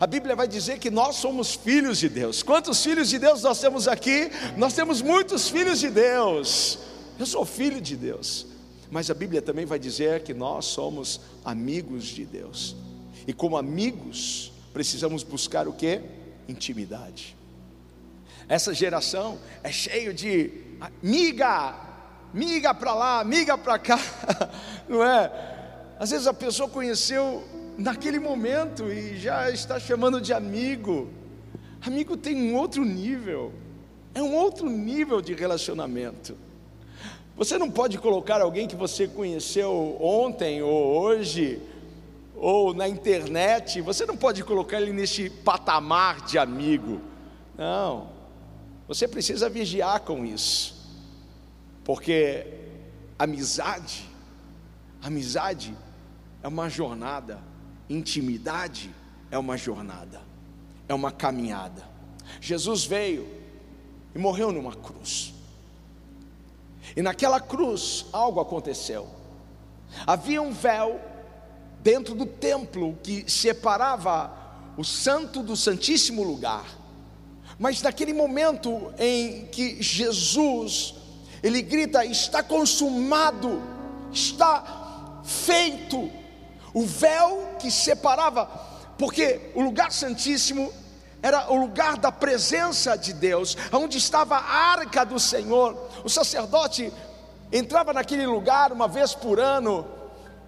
A 0.00 0.06
Bíblia 0.06 0.34
vai 0.34 0.48
dizer 0.48 0.78
que 0.78 0.90
nós 0.90 1.16
somos 1.16 1.54
filhos 1.54 1.98
de 1.98 2.08
Deus. 2.08 2.42
Quantos 2.42 2.82
filhos 2.82 3.08
de 3.08 3.18
Deus 3.18 3.42
nós 3.42 3.60
temos 3.60 3.86
aqui? 3.86 4.30
Nós 4.56 4.74
temos 4.74 5.00
muitos 5.00 5.48
filhos 5.48 5.78
de 5.78 5.90
Deus. 5.90 6.78
Eu 7.18 7.26
sou 7.26 7.44
filho 7.44 7.80
de 7.80 7.96
Deus. 7.96 8.46
Mas 8.90 9.10
a 9.10 9.14
Bíblia 9.14 9.40
também 9.40 9.64
vai 9.64 9.78
dizer 9.78 10.22
que 10.22 10.34
nós 10.34 10.66
somos 10.66 11.20
amigos 11.44 12.04
de 12.04 12.24
Deus. 12.24 12.76
E 13.26 13.32
como 13.32 13.56
amigos, 13.56 14.52
precisamos 14.72 15.22
buscar 15.22 15.66
o 15.66 15.72
que? 15.72 16.00
Intimidade. 16.48 17.36
Essa 18.48 18.72
geração 18.72 19.38
é 19.62 19.72
cheio 19.72 20.14
de 20.14 20.50
miga, 21.02 21.74
miga 22.32 22.72
para 22.72 22.94
lá, 22.94 23.24
miga 23.24 23.58
para 23.58 23.78
cá, 23.78 23.98
não 24.88 25.02
é? 25.02 25.55
Às 25.98 26.10
vezes 26.10 26.26
a 26.26 26.34
pessoa 26.34 26.68
conheceu 26.68 27.42
naquele 27.78 28.18
momento 28.18 28.92
e 28.92 29.16
já 29.18 29.50
está 29.50 29.80
chamando 29.80 30.20
de 30.20 30.32
amigo. 30.32 31.08
Amigo 31.80 32.16
tem 32.16 32.50
um 32.50 32.56
outro 32.56 32.84
nível, 32.84 33.52
é 34.14 34.22
um 34.22 34.34
outro 34.34 34.68
nível 34.68 35.22
de 35.22 35.32
relacionamento. 35.32 36.36
Você 37.34 37.56
não 37.56 37.70
pode 37.70 37.98
colocar 37.98 38.40
alguém 38.42 38.66
que 38.66 38.76
você 38.76 39.08
conheceu 39.08 39.96
ontem 40.00 40.62
ou 40.62 41.00
hoje 41.00 41.60
ou 42.34 42.74
na 42.74 42.86
internet, 42.86 43.80
você 43.80 44.04
não 44.04 44.16
pode 44.16 44.44
colocar 44.44 44.80
ele 44.80 44.92
neste 44.92 45.30
patamar 45.30 46.26
de 46.26 46.38
amigo. 46.38 47.00
Não. 47.56 48.10
Você 48.86 49.08
precisa 49.08 49.48
vigiar 49.48 50.00
com 50.00 50.26
isso. 50.26 50.76
Porque 51.82 52.46
amizade, 53.18 54.04
amizade 55.02 55.74
é 56.46 56.48
uma 56.48 56.70
jornada, 56.70 57.40
intimidade 57.90 58.94
é 59.32 59.36
uma 59.36 59.56
jornada, 59.56 60.22
é 60.88 60.94
uma 60.94 61.10
caminhada. 61.10 61.82
Jesus 62.40 62.84
veio 62.84 63.26
e 64.14 64.18
morreu 64.20 64.52
numa 64.52 64.72
cruz. 64.72 65.34
E 66.94 67.02
naquela 67.02 67.40
cruz 67.40 68.06
algo 68.12 68.38
aconteceu. 68.38 69.08
Havia 70.06 70.40
um 70.40 70.52
véu 70.52 71.00
dentro 71.82 72.14
do 72.14 72.24
templo 72.24 72.96
que 73.02 73.28
separava 73.28 74.30
o 74.76 74.84
santo 74.84 75.42
do 75.42 75.56
santíssimo 75.56 76.22
lugar. 76.22 76.64
Mas 77.58 77.82
naquele 77.82 78.12
momento 78.12 78.94
em 79.00 79.46
que 79.46 79.82
Jesus 79.82 80.94
ele 81.42 81.60
grita: 81.60 82.04
"Está 82.04 82.40
consumado, 82.40 83.60
está 84.12 85.22
feito". 85.24 86.24
O 86.76 86.84
véu 86.84 87.56
que 87.58 87.70
separava, 87.70 88.44
porque 88.98 89.50
o 89.54 89.62
lugar 89.62 89.90
santíssimo 89.90 90.70
era 91.22 91.50
o 91.50 91.56
lugar 91.56 91.96
da 91.96 92.12
presença 92.12 92.96
de 92.96 93.14
Deus, 93.14 93.56
onde 93.72 93.96
estava 93.96 94.36
a 94.36 94.72
arca 94.72 95.02
do 95.02 95.18
Senhor. 95.18 95.74
O 96.04 96.10
sacerdote 96.10 96.92
entrava 97.50 97.94
naquele 97.94 98.26
lugar 98.26 98.72
uma 98.72 98.86
vez 98.86 99.14
por 99.14 99.40
ano. 99.40 99.86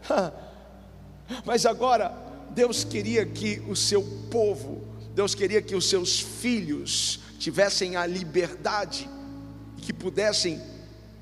Mas 1.46 1.64
agora, 1.64 2.14
Deus 2.50 2.84
queria 2.84 3.24
que 3.24 3.60
o 3.60 3.74
seu 3.74 4.02
povo, 4.30 4.86
Deus 5.14 5.34
queria 5.34 5.62
que 5.62 5.74
os 5.74 5.88
seus 5.88 6.20
filhos 6.20 7.20
tivessem 7.38 7.96
a 7.96 8.04
liberdade 8.04 9.08
e 9.78 9.80
que 9.80 9.94
pudessem 9.94 10.60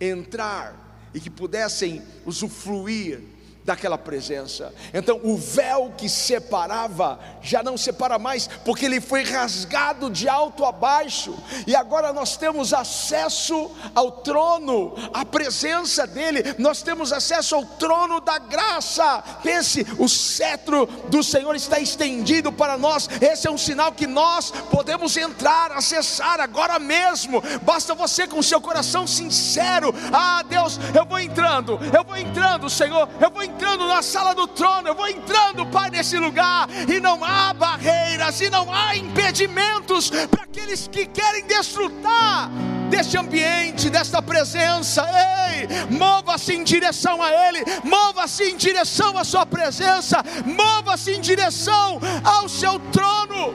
entrar 0.00 0.74
e 1.14 1.20
que 1.20 1.30
pudessem 1.30 2.02
usufruir 2.26 3.35
daquela 3.66 3.98
presença. 3.98 4.72
Então 4.94 5.20
o 5.24 5.36
véu 5.36 5.92
que 5.98 6.08
separava 6.08 7.18
já 7.42 7.64
não 7.64 7.76
separa 7.76 8.16
mais, 8.16 8.48
porque 8.64 8.86
ele 8.86 9.00
foi 9.00 9.24
rasgado 9.24 10.08
de 10.08 10.28
alto 10.28 10.64
a 10.64 10.70
baixo, 10.70 11.36
e 11.66 11.74
agora 11.74 12.12
nós 12.12 12.36
temos 12.36 12.72
acesso 12.72 13.72
ao 13.92 14.12
trono, 14.12 14.94
à 15.12 15.24
presença 15.24 16.06
dele, 16.06 16.54
nós 16.58 16.80
temos 16.80 17.12
acesso 17.12 17.56
ao 17.56 17.64
trono 17.64 18.20
da 18.20 18.38
graça. 18.38 19.22
Pense, 19.42 19.84
o 19.98 20.08
cetro 20.08 20.86
do 21.08 21.22
Senhor 21.24 21.56
está 21.56 21.80
estendido 21.80 22.52
para 22.52 22.78
nós. 22.78 23.08
Esse 23.20 23.48
é 23.48 23.50
um 23.50 23.58
sinal 23.58 23.90
que 23.90 24.06
nós 24.06 24.52
podemos 24.70 25.16
entrar, 25.16 25.72
acessar 25.72 26.40
agora 26.40 26.78
mesmo. 26.78 27.42
Basta 27.62 27.96
você 27.96 28.28
com 28.28 28.40
seu 28.42 28.60
coração 28.60 29.08
sincero. 29.08 29.92
Ah, 30.12 30.44
Deus, 30.48 30.78
eu 30.94 31.04
vou 31.04 31.18
entrando, 31.18 31.80
eu 31.92 32.04
vou 32.04 32.16
entrando, 32.16 32.70
Senhor, 32.70 33.08
eu 33.20 33.30
vou 33.30 33.42
entrando 33.42 33.55
entrando 33.56 33.88
na 33.88 34.02
sala 34.02 34.34
do 34.34 34.46
trono, 34.46 34.88
eu 34.88 34.94
vou 34.94 35.08
entrando, 35.08 35.64
Pai, 35.64 35.88
nesse 35.88 36.18
lugar, 36.18 36.68
e 36.86 37.00
não 37.00 37.24
há 37.24 37.54
barreiras, 37.54 38.38
e 38.42 38.50
não 38.50 38.70
há 38.70 38.94
impedimentos 38.94 40.10
para 40.10 40.42
aqueles 40.42 40.86
que 40.86 41.06
querem 41.06 41.46
desfrutar 41.46 42.50
deste 42.90 43.16
ambiente, 43.16 43.88
desta 43.88 44.20
presença. 44.20 45.06
Ei, 45.08 45.96
mova-se 45.96 46.54
em 46.54 46.62
direção 46.62 47.22
a 47.22 47.32
Ele, 47.32 47.64
mova-se 47.82 48.44
em 48.44 48.56
direção 48.58 49.16
à 49.16 49.24
Sua 49.24 49.46
presença, 49.46 50.22
mova-se 50.44 51.12
em 51.12 51.20
direção 51.22 51.98
ao 52.22 52.50
Seu 52.50 52.78
trono. 52.92 53.54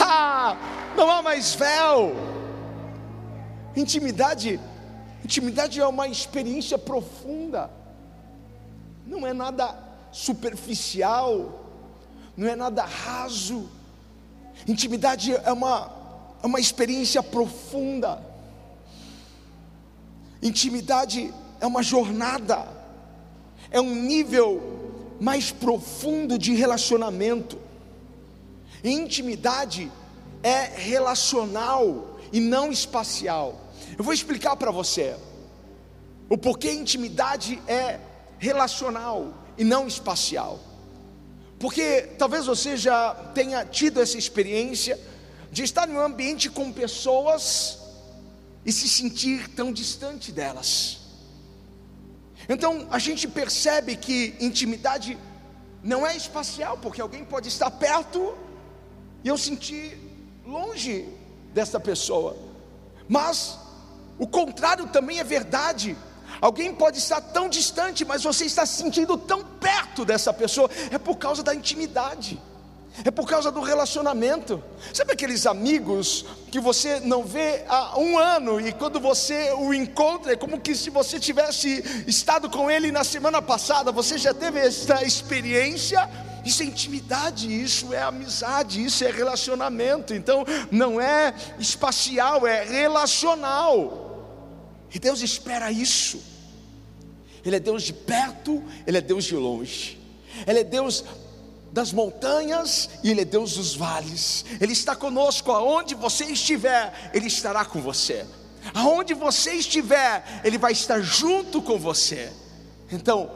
Ah, 0.00 0.56
não 0.96 1.08
há 1.08 1.22
mais 1.22 1.54
véu. 1.54 2.16
Intimidade, 3.76 4.58
intimidade 5.24 5.80
é 5.80 5.86
uma 5.86 6.08
experiência 6.08 6.76
profunda 6.76 7.70
não 9.06 9.26
é 9.26 9.32
nada 9.32 9.74
superficial, 10.10 11.64
não 12.36 12.48
é 12.48 12.56
nada 12.56 12.84
raso. 12.84 13.68
Intimidade 14.66 15.32
é 15.32 15.52
uma, 15.52 15.90
é 16.42 16.46
uma 16.46 16.60
experiência 16.60 17.22
profunda. 17.22 18.20
Intimidade 20.42 21.32
é 21.60 21.66
uma 21.66 21.82
jornada, 21.82 22.68
é 23.70 23.80
um 23.80 23.94
nível 23.94 25.16
mais 25.20 25.50
profundo 25.50 26.38
de 26.38 26.54
relacionamento. 26.54 27.58
Intimidade 28.84 29.90
é 30.42 30.64
relacional 30.76 32.18
e 32.32 32.40
não 32.40 32.70
espacial. 32.70 33.60
Eu 33.96 34.04
vou 34.04 34.12
explicar 34.12 34.56
para 34.56 34.70
você 34.70 35.16
o 36.28 36.36
porquê 36.36 36.72
intimidade 36.72 37.60
é 37.66 38.00
relacional 38.38 39.34
e 39.56 39.64
não 39.64 39.86
espacial. 39.86 40.60
Porque 41.58 42.02
talvez 42.18 42.46
você 42.46 42.76
já 42.76 43.14
tenha 43.34 43.64
tido 43.64 44.00
essa 44.00 44.18
experiência 44.18 44.98
de 45.50 45.62
estar 45.62 45.88
em 45.88 45.92
um 45.92 46.00
ambiente 46.00 46.50
com 46.50 46.72
pessoas 46.72 47.78
e 48.64 48.72
se 48.72 48.88
sentir 48.88 49.48
tão 49.50 49.72
distante 49.72 50.30
delas. 50.32 50.98
Então 52.48 52.86
a 52.90 52.98
gente 52.98 53.26
percebe 53.26 53.96
que 53.96 54.34
intimidade 54.38 55.16
não 55.82 56.06
é 56.06 56.16
espacial, 56.16 56.76
porque 56.78 57.00
alguém 57.00 57.24
pode 57.24 57.48
estar 57.48 57.70
perto 57.70 58.36
e 59.24 59.28
eu 59.28 59.38
sentir 59.38 59.98
longe 60.44 61.08
dessa 61.54 61.80
pessoa. 61.80 62.36
Mas 63.08 63.58
o 64.18 64.26
contrário 64.26 64.88
também 64.88 65.20
é 65.20 65.24
verdade. 65.24 65.96
Alguém 66.40 66.74
pode 66.74 66.98
estar 66.98 67.20
tão 67.20 67.48
distante, 67.48 68.04
mas 68.04 68.22
você 68.22 68.44
está 68.44 68.64
se 68.66 68.82
sentindo 68.82 69.16
tão 69.16 69.42
perto 69.44 70.04
dessa 70.04 70.32
pessoa, 70.32 70.70
é 70.90 70.98
por 70.98 71.16
causa 71.16 71.42
da 71.42 71.54
intimidade 71.54 72.38
é 73.04 73.10
por 73.10 73.28
causa 73.28 73.50
do 73.50 73.60
relacionamento. 73.60 74.62
Sabe 74.92 75.12
aqueles 75.12 75.46
amigos 75.46 76.24
que 76.50 76.58
você 76.58 77.00
não 77.00 77.24
vê 77.24 77.64
há 77.68 77.98
um 77.98 78.18
ano 78.18 78.60
e 78.60 78.72
quando 78.72 78.98
você 78.98 79.52
o 79.52 79.74
encontra 79.74 80.32
é 80.32 80.36
como 80.36 80.60
que 80.60 80.74
se 80.74 80.90
você 80.90 81.20
tivesse 81.20 82.04
estado 82.06 82.48
com 82.48 82.70
ele 82.70 82.90
na 82.90 83.04
semana 83.04 83.42
passada, 83.42 83.92
você 83.92 84.16
já 84.16 84.32
teve 84.32 84.60
essa 84.60 85.02
experiência? 85.04 86.08
Isso 86.44 86.62
é 86.62 86.66
intimidade, 86.66 87.48
isso 87.52 87.92
é 87.92 88.00
amizade, 88.02 88.84
isso 88.84 89.04
é 89.04 89.10
relacionamento. 89.10 90.14
Então 90.14 90.44
não 90.70 91.00
é 91.00 91.34
espacial, 91.58 92.46
é 92.46 92.64
relacional. 92.64 94.05
E 94.94 94.98
Deus 94.98 95.20
espera 95.22 95.70
isso. 95.70 96.20
Ele 97.44 97.56
é 97.56 97.60
Deus 97.60 97.82
de 97.82 97.92
perto, 97.92 98.62
ele 98.86 98.98
é 98.98 99.00
Deus 99.00 99.24
de 99.24 99.34
longe. 99.34 99.98
Ele 100.46 100.60
é 100.60 100.64
Deus 100.64 101.04
das 101.72 101.92
montanhas 101.92 102.88
e 103.04 103.10
Ele 103.10 103.20
é 103.20 103.24
Deus 103.24 103.54
dos 103.54 103.74
vales. 103.74 104.44
Ele 104.60 104.72
está 104.72 104.96
conosco 104.96 105.52
aonde 105.52 105.94
você 105.94 106.24
estiver, 106.24 107.10
Ele 107.12 107.26
estará 107.26 107.64
com 107.64 107.80
você. 107.80 108.26
Aonde 108.74 109.14
você 109.14 109.52
estiver, 109.52 110.40
Ele 110.42 110.58
vai 110.58 110.72
estar 110.72 111.00
junto 111.00 111.62
com 111.62 111.78
você. 111.78 112.32
Então, 112.90 113.30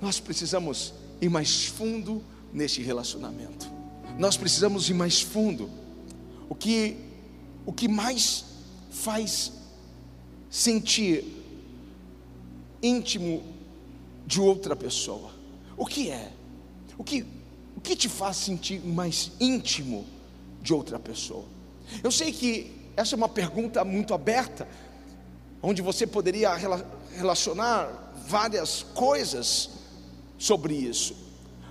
nós 0.00 0.18
precisamos 0.18 0.94
ir 1.20 1.28
mais 1.28 1.66
fundo 1.66 2.24
neste 2.52 2.82
relacionamento. 2.82 3.70
Nós 4.18 4.36
precisamos 4.36 4.88
ir 4.88 4.94
mais 4.94 5.20
fundo. 5.20 5.70
O 6.48 6.54
que 6.54 6.96
o 7.66 7.72
que 7.72 7.88
mais 7.88 8.44
faz 8.90 9.52
sentir 10.56 11.22
íntimo 12.82 13.42
de 14.26 14.40
outra 14.40 14.74
pessoa? 14.74 15.30
O 15.76 15.84
que 15.84 16.10
é? 16.10 16.32
O 16.96 17.04
que 17.04 17.26
o 17.76 17.80
que 17.80 17.94
te 17.94 18.08
faz 18.08 18.38
sentir 18.38 18.80
mais 18.80 19.32
íntimo 19.38 20.06
de 20.62 20.72
outra 20.72 20.98
pessoa? 20.98 21.44
Eu 22.02 22.10
sei 22.10 22.32
que 22.32 22.72
essa 22.96 23.14
é 23.14 23.18
uma 23.18 23.28
pergunta 23.28 23.84
muito 23.84 24.14
aberta, 24.14 24.66
onde 25.62 25.82
você 25.82 26.06
poderia 26.06 26.54
relacionar 27.12 28.14
várias 28.26 28.82
coisas 28.94 29.68
sobre 30.38 30.74
isso, 30.74 31.14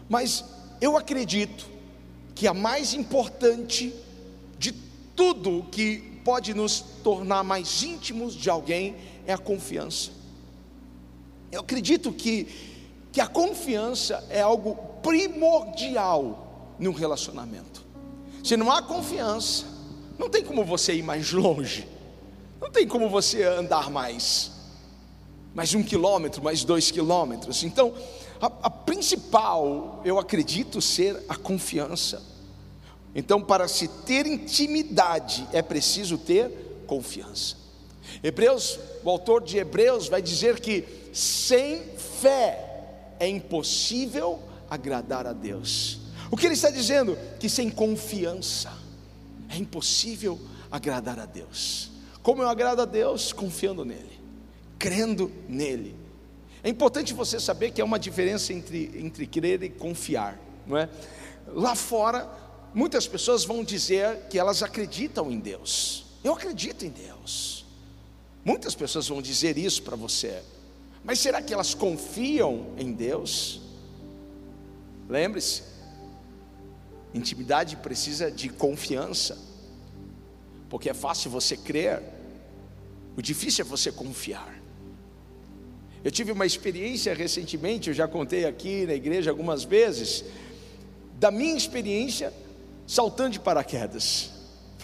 mas 0.07 0.45
eu 0.79 0.95
acredito 0.95 1.67
que 2.35 2.47
a 2.47 2.53
mais 2.53 2.93
importante 2.93 3.95
de 4.59 4.71
tudo 5.15 5.65
que 5.71 6.21
pode 6.23 6.53
nos 6.53 6.94
tornar 7.05 7.43
mais 7.43 7.83
íntimos 7.83 8.33
de 8.33 8.49
alguém 8.49 8.95
é 9.27 9.33
a 9.33 9.37
confiança. 9.37 10.09
Eu 11.51 11.61
acredito 11.61 12.11
que, 12.11 12.47
que 13.11 13.21
a 13.21 13.27
confiança 13.27 14.25
é 14.27 14.41
algo 14.41 14.75
primordial 15.03 16.73
num 16.79 16.93
relacionamento. 16.93 17.85
Se 18.43 18.57
não 18.57 18.71
há 18.71 18.81
confiança, 18.81 19.67
não 20.17 20.31
tem 20.31 20.43
como 20.43 20.65
você 20.65 20.95
ir 20.95 21.03
mais 21.03 21.31
longe, 21.31 21.87
não 22.59 22.71
tem 22.71 22.87
como 22.87 23.07
você 23.07 23.43
andar 23.43 23.91
mais, 23.91 24.51
mais 25.53 25.75
um 25.75 25.83
quilômetro, 25.83 26.43
mais 26.43 26.63
dois 26.63 26.89
quilômetros. 26.89 27.63
Então, 27.63 27.93
a, 28.41 28.47
a 28.63 28.69
principal, 28.71 30.01
eu 30.03 30.17
acredito 30.17 30.81
ser 30.81 31.23
a 31.29 31.35
confiança. 31.35 32.23
Então, 33.13 33.39
para 33.39 33.67
se 33.67 33.87
ter 33.87 34.25
intimidade, 34.25 35.47
é 35.53 35.61
preciso 35.61 36.17
ter 36.17 36.64
confiança. 36.85 37.57
Hebreus, 38.23 38.79
o 39.03 39.09
autor 39.09 39.43
de 39.43 39.57
Hebreus 39.57 40.07
vai 40.07 40.21
dizer 40.21 40.59
que 40.59 40.85
sem 41.11 41.83
fé 41.97 43.15
é 43.19 43.27
impossível 43.27 44.39
agradar 44.69 45.25
a 45.27 45.33
Deus. 45.33 45.99
O 46.31 46.37
que 46.37 46.45
ele 46.45 46.53
está 46.53 46.69
dizendo? 46.69 47.17
Que 47.39 47.49
sem 47.49 47.69
confiança 47.69 48.71
é 49.49 49.57
impossível 49.57 50.39
agradar 50.71 51.19
a 51.19 51.25
Deus. 51.25 51.91
Como 52.21 52.41
eu 52.41 52.49
agrado 52.49 52.81
a 52.81 52.85
Deus? 52.85 53.31
Confiando 53.31 53.85
nele, 53.85 54.19
crendo 54.79 55.31
nele. 55.47 55.95
É 56.63 56.69
importante 56.69 57.13
você 57.13 57.39
saber 57.39 57.71
que 57.71 57.79
há 57.79 57.85
uma 57.85 57.99
diferença 57.99 58.51
entre, 58.51 58.91
entre 58.95 59.27
crer 59.27 59.61
e 59.61 59.69
confiar, 59.69 60.39
não 60.65 60.75
é? 60.75 60.89
Lá 61.47 61.75
fora, 61.75 62.27
muitas 62.73 63.07
pessoas 63.07 63.45
vão 63.45 63.63
dizer 63.63 64.21
que 64.29 64.39
elas 64.39 64.63
acreditam 64.63 65.31
em 65.31 65.39
Deus. 65.39 66.04
Eu 66.25 66.33
acredito 66.33 66.83
em 66.83 66.89
Deus. 66.89 67.67
Muitas 68.43 68.73
pessoas 68.73 69.07
vão 69.07 69.21
dizer 69.21 69.59
isso 69.59 69.83
para 69.83 69.95
você. 69.95 70.41
Mas 71.03 71.19
será 71.19 71.39
que 71.39 71.53
elas 71.53 71.75
confiam 71.75 72.73
em 72.79 72.91
Deus? 72.91 73.61
Lembre-se, 75.07 75.61
intimidade 77.13 77.75
precisa 77.75 78.31
de 78.31 78.49
confiança, 78.49 79.37
porque 80.67 80.89
é 80.89 80.95
fácil 80.95 81.29
você 81.29 81.55
crer, 81.55 82.01
o 83.15 83.21
difícil 83.21 83.63
é 83.63 83.67
você 83.67 83.91
confiar. 83.91 84.59
Eu 86.03 86.09
tive 86.09 86.31
uma 86.31 86.47
experiência 86.47 87.13
recentemente, 87.13 87.89
eu 87.89 87.93
já 87.93 88.07
contei 88.07 88.45
aqui 88.45 88.87
na 88.87 88.95
igreja 88.95 89.29
algumas 89.29 89.63
vezes, 89.63 90.25
da 91.19 91.29
minha 91.29 91.55
experiência 91.55 92.33
saltando 92.87 93.29
de 93.29 93.39
paraquedas. 93.39 94.34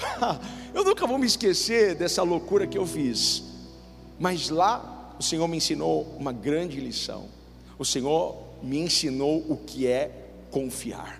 eu 0.73 0.83
nunca 0.83 1.05
vou 1.05 1.17
me 1.17 1.25
esquecer 1.25 1.95
dessa 1.95 2.23
loucura 2.23 2.67
que 2.67 2.77
eu 2.77 2.85
fiz, 2.85 3.43
mas 4.19 4.49
lá 4.49 5.15
o 5.19 5.23
Senhor 5.23 5.47
me 5.47 5.57
ensinou 5.57 6.15
uma 6.17 6.31
grande 6.31 6.79
lição. 6.79 7.25
O 7.77 7.85
Senhor 7.85 8.37
me 8.61 8.79
ensinou 8.79 9.45
o 9.49 9.57
que 9.57 9.87
é 9.87 10.11
confiar. 10.49 11.19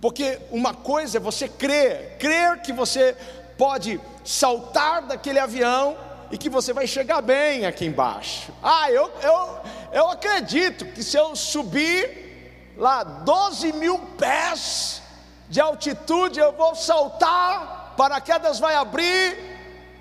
Porque 0.00 0.38
uma 0.50 0.74
coisa 0.74 1.18
é 1.18 1.20
você 1.20 1.48
crer, 1.48 2.16
crer 2.18 2.62
que 2.62 2.72
você 2.72 3.16
pode 3.56 4.00
saltar 4.24 5.02
daquele 5.02 5.38
avião 5.38 5.96
e 6.30 6.38
que 6.38 6.48
você 6.48 6.72
vai 6.72 6.86
chegar 6.86 7.20
bem 7.20 7.66
aqui 7.66 7.84
embaixo. 7.84 8.52
Ah, 8.62 8.90
eu, 8.90 9.10
eu, 9.22 9.58
eu 9.92 10.10
acredito 10.10 10.86
que 10.86 11.02
se 11.02 11.16
eu 11.16 11.36
subir 11.36 12.72
lá 12.76 13.02
12 13.04 13.72
mil 13.72 13.98
pés 14.18 15.02
de 15.48 15.60
altitude, 15.60 16.40
eu 16.40 16.52
vou 16.52 16.74
saltar, 16.74 17.83
paraquedas 17.96 18.58
vai 18.58 18.74
abrir 18.74 19.38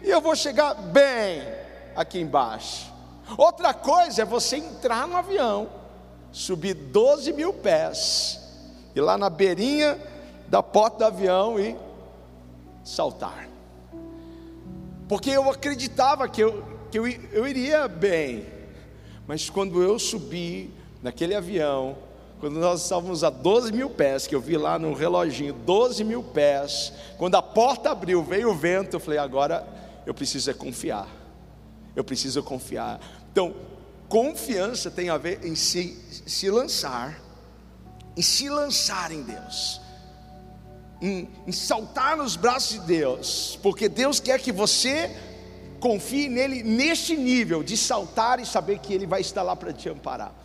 e 0.02 0.10
eu 0.10 0.22
vou 0.22 0.36
chegar 0.36 0.74
bem 0.74 1.44
aqui 1.96 2.20
embaixo. 2.20 2.92
Outra 3.38 3.74
coisa 3.74 4.24
é 4.24 4.26
você 4.26 4.58
entrar 4.58 5.08
no 5.08 5.16
avião 5.16 5.84
subir 6.34 6.74
12 6.74 7.32
mil 7.32 7.54
pés, 7.54 8.42
e 8.96 9.00
lá 9.00 9.18
na 9.18 9.30
beirinha 9.30 10.00
da 10.48 10.64
porta 10.64 10.98
do 10.98 11.06
avião 11.06 11.60
e 11.60 11.78
saltar. 12.84 13.48
Porque 15.08 15.30
eu 15.30 15.50
acreditava 15.50 16.28
que 16.28 16.42
eu, 16.42 16.64
que 16.92 16.98
eu, 16.98 17.08
eu 17.08 17.48
iria 17.48 17.88
bem, 17.88 18.48
mas 19.28 19.48
quando 19.50 19.82
eu 19.84 20.00
subi 20.00 20.74
naquele 21.04 21.36
avião, 21.36 21.96
quando 22.44 22.60
nós 22.60 22.84
estávamos 22.84 23.24
a 23.24 23.30
12 23.30 23.72
mil 23.72 23.90
pés, 23.90 24.28
que 24.28 24.36
eu 24.36 24.42
vi 24.42 24.58
lá 24.58 24.78
no 24.78 24.94
reloginho, 24.94 25.54
12 25.54 26.04
mil 26.04 26.22
pés, 26.22 26.92
quando 27.18 27.36
a 27.36 27.42
porta 27.42 27.92
abriu, 27.92 28.22
veio 28.22 28.52
o 28.52 28.54
vento, 28.54 28.98
eu 28.98 29.00
falei, 29.00 29.18
agora 29.18 29.66
eu 30.06 30.14
preciso 30.14 30.52
é 30.52 30.54
confiar, 30.54 31.08
eu 31.96 32.04
preciso 32.04 32.44
confiar. 32.44 33.00
Então, 33.32 33.56
Confiança 34.10 34.92
tem 34.92 35.10
a 35.10 35.18
ver 35.18 35.40
em 35.46 35.56
se, 35.56 35.98
se 36.28 36.50
lançar, 36.50 37.18
em 38.18 38.22
se 38.22 38.50
lançar 38.50 39.10
em 39.14 39.24
Deus, 39.24 39.80
em, 41.02 41.30
em 41.48 41.52
saltar 41.54 42.18
nos 42.18 42.36
braços 42.36 42.74
de 42.74 42.86
Deus, 42.86 43.58
porque 43.64 43.88
Deus 43.88 44.20
quer 44.20 44.38
que 44.42 44.52
você 44.52 45.16
confie 45.80 46.28
nele 46.28 46.62
neste 46.62 47.16
nível 47.16 47.64
de 47.64 47.78
saltar 47.78 48.42
e 48.42 48.46
saber 48.46 48.80
que 48.80 48.94
Ele 48.94 49.08
vai 49.08 49.22
estar 49.22 49.44
lá 49.44 49.56
para 49.56 49.72
te 49.72 49.88
amparar. 49.88 50.44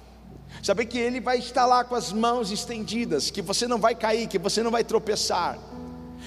Saber 0.63 0.87
que 0.87 0.99
Ele 0.99 1.21
vai 1.21 1.39
estar 1.39 1.67
lá 1.67 1.85
com 1.85 1.95
as 1.95 2.13
mãos 2.13 2.51
estendidas, 2.51 3.31
que 3.31 3.43
você 3.43 3.67
não 3.67 3.79
vai 3.79 3.95
cair, 3.95 4.27
que 4.27 4.39
você 4.39 4.63
não 4.63 4.71
vai 4.71 4.85
tropeçar. 4.85 5.59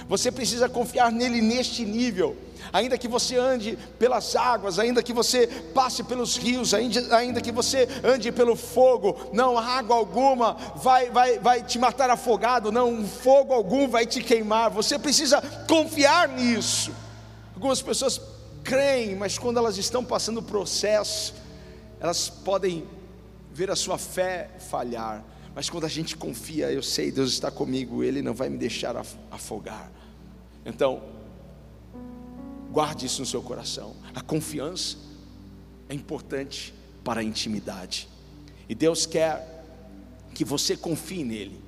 Você 0.07 0.31
precisa 0.31 0.69
confiar 0.69 1.11
nele 1.11 1.41
neste 1.41 1.85
nível. 1.85 2.35
Ainda 2.71 2.97
que 2.97 3.07
você 3.07 3.37
ande 3.37 3.77
pelas 3.99 4.35
águas, 4.35 4.79
ainda 4.79 5.03
que 5.03 5.11
você 5.11 5.47
passe 5.73 6.03
pelos 6.03 6.37
rios, 6.37 6.73
ainda, 6.73 7.17
ainda 7.17 7.41
que 7.41 7.51
você 7.51 7.87
ande 8.03 8.31
pelo 8.31 8.55
fogo, 8.55 9.29
não 9.33 9.57
água 9.57 9.95
alguma 9.95 10.53
vai, 10.75 11.09
vai, 11.09 11.39
vai 11.39 11.63
te 11.63 11.77
matar 11.79 12.09
afogado, 12.09 12.71
não 12.71 13.05
fogo 13.05 13.53
algum 13.53 13.87
vai 13.87 14.05
te 14.05 14.21
queimar. 14.21 14.69
Você 14.69 14.97
precisa 14.97 15.41
confiar 15.67 16.29
nisso. 16.29 16.91
Algumas 17.53 17.81
pessoas 17.81 18.21
creem, 18.63 19.15
mas 19.15 19.37
quando 19.37 19.57
elas 19.57 19.77
estão 19.77 20.03
passando 20.03 20.39
o 20.39 20.43
processo, 20.43 21.33
elas 21.99 22.29
podem 22.29 22.87
ver 23.61 23.69
a 23.69 23.75
sua 23.75 23.99
fé 23.99 24.49
falhar. 24.57 25.23
Mas 25.53 25.69
quando 25.69 25.85
a 25.85 25.87
gente 25.87 26.17
confia, 26.17 26.71
eu 26.71 26.81
sei, 26.81 27.11
Deus 27.11 27.31
está 27.31 27.51
comigo, 27.51 28.03
Ele 28.03 28.19
não 28.19 28.33
vai 28.33 28.49
me 28.49 28.57
deixar 28.57 28.95
afogar. 29.29 29.91
Então, 30.65 31.03
guarde 32.71 33.05
isso 33.05 33.21
no 33.21 33.27
seu 33.27 33.39
coração. 33.43 33.95
A 34.15 34.21
confiança 34.21 34.97
é 35.87 35.93
importante 35.93 36.73
para 37.03 37.21
a 37.21 37.23
intimidade. 37.23 38.09
E 38.67 38.73
Deus 38.73 39.05
quer 39.05 39.63
que 40.33 40.43
você 40.43 40.75
confie 40.75 41.23
nele. 41.23 41.61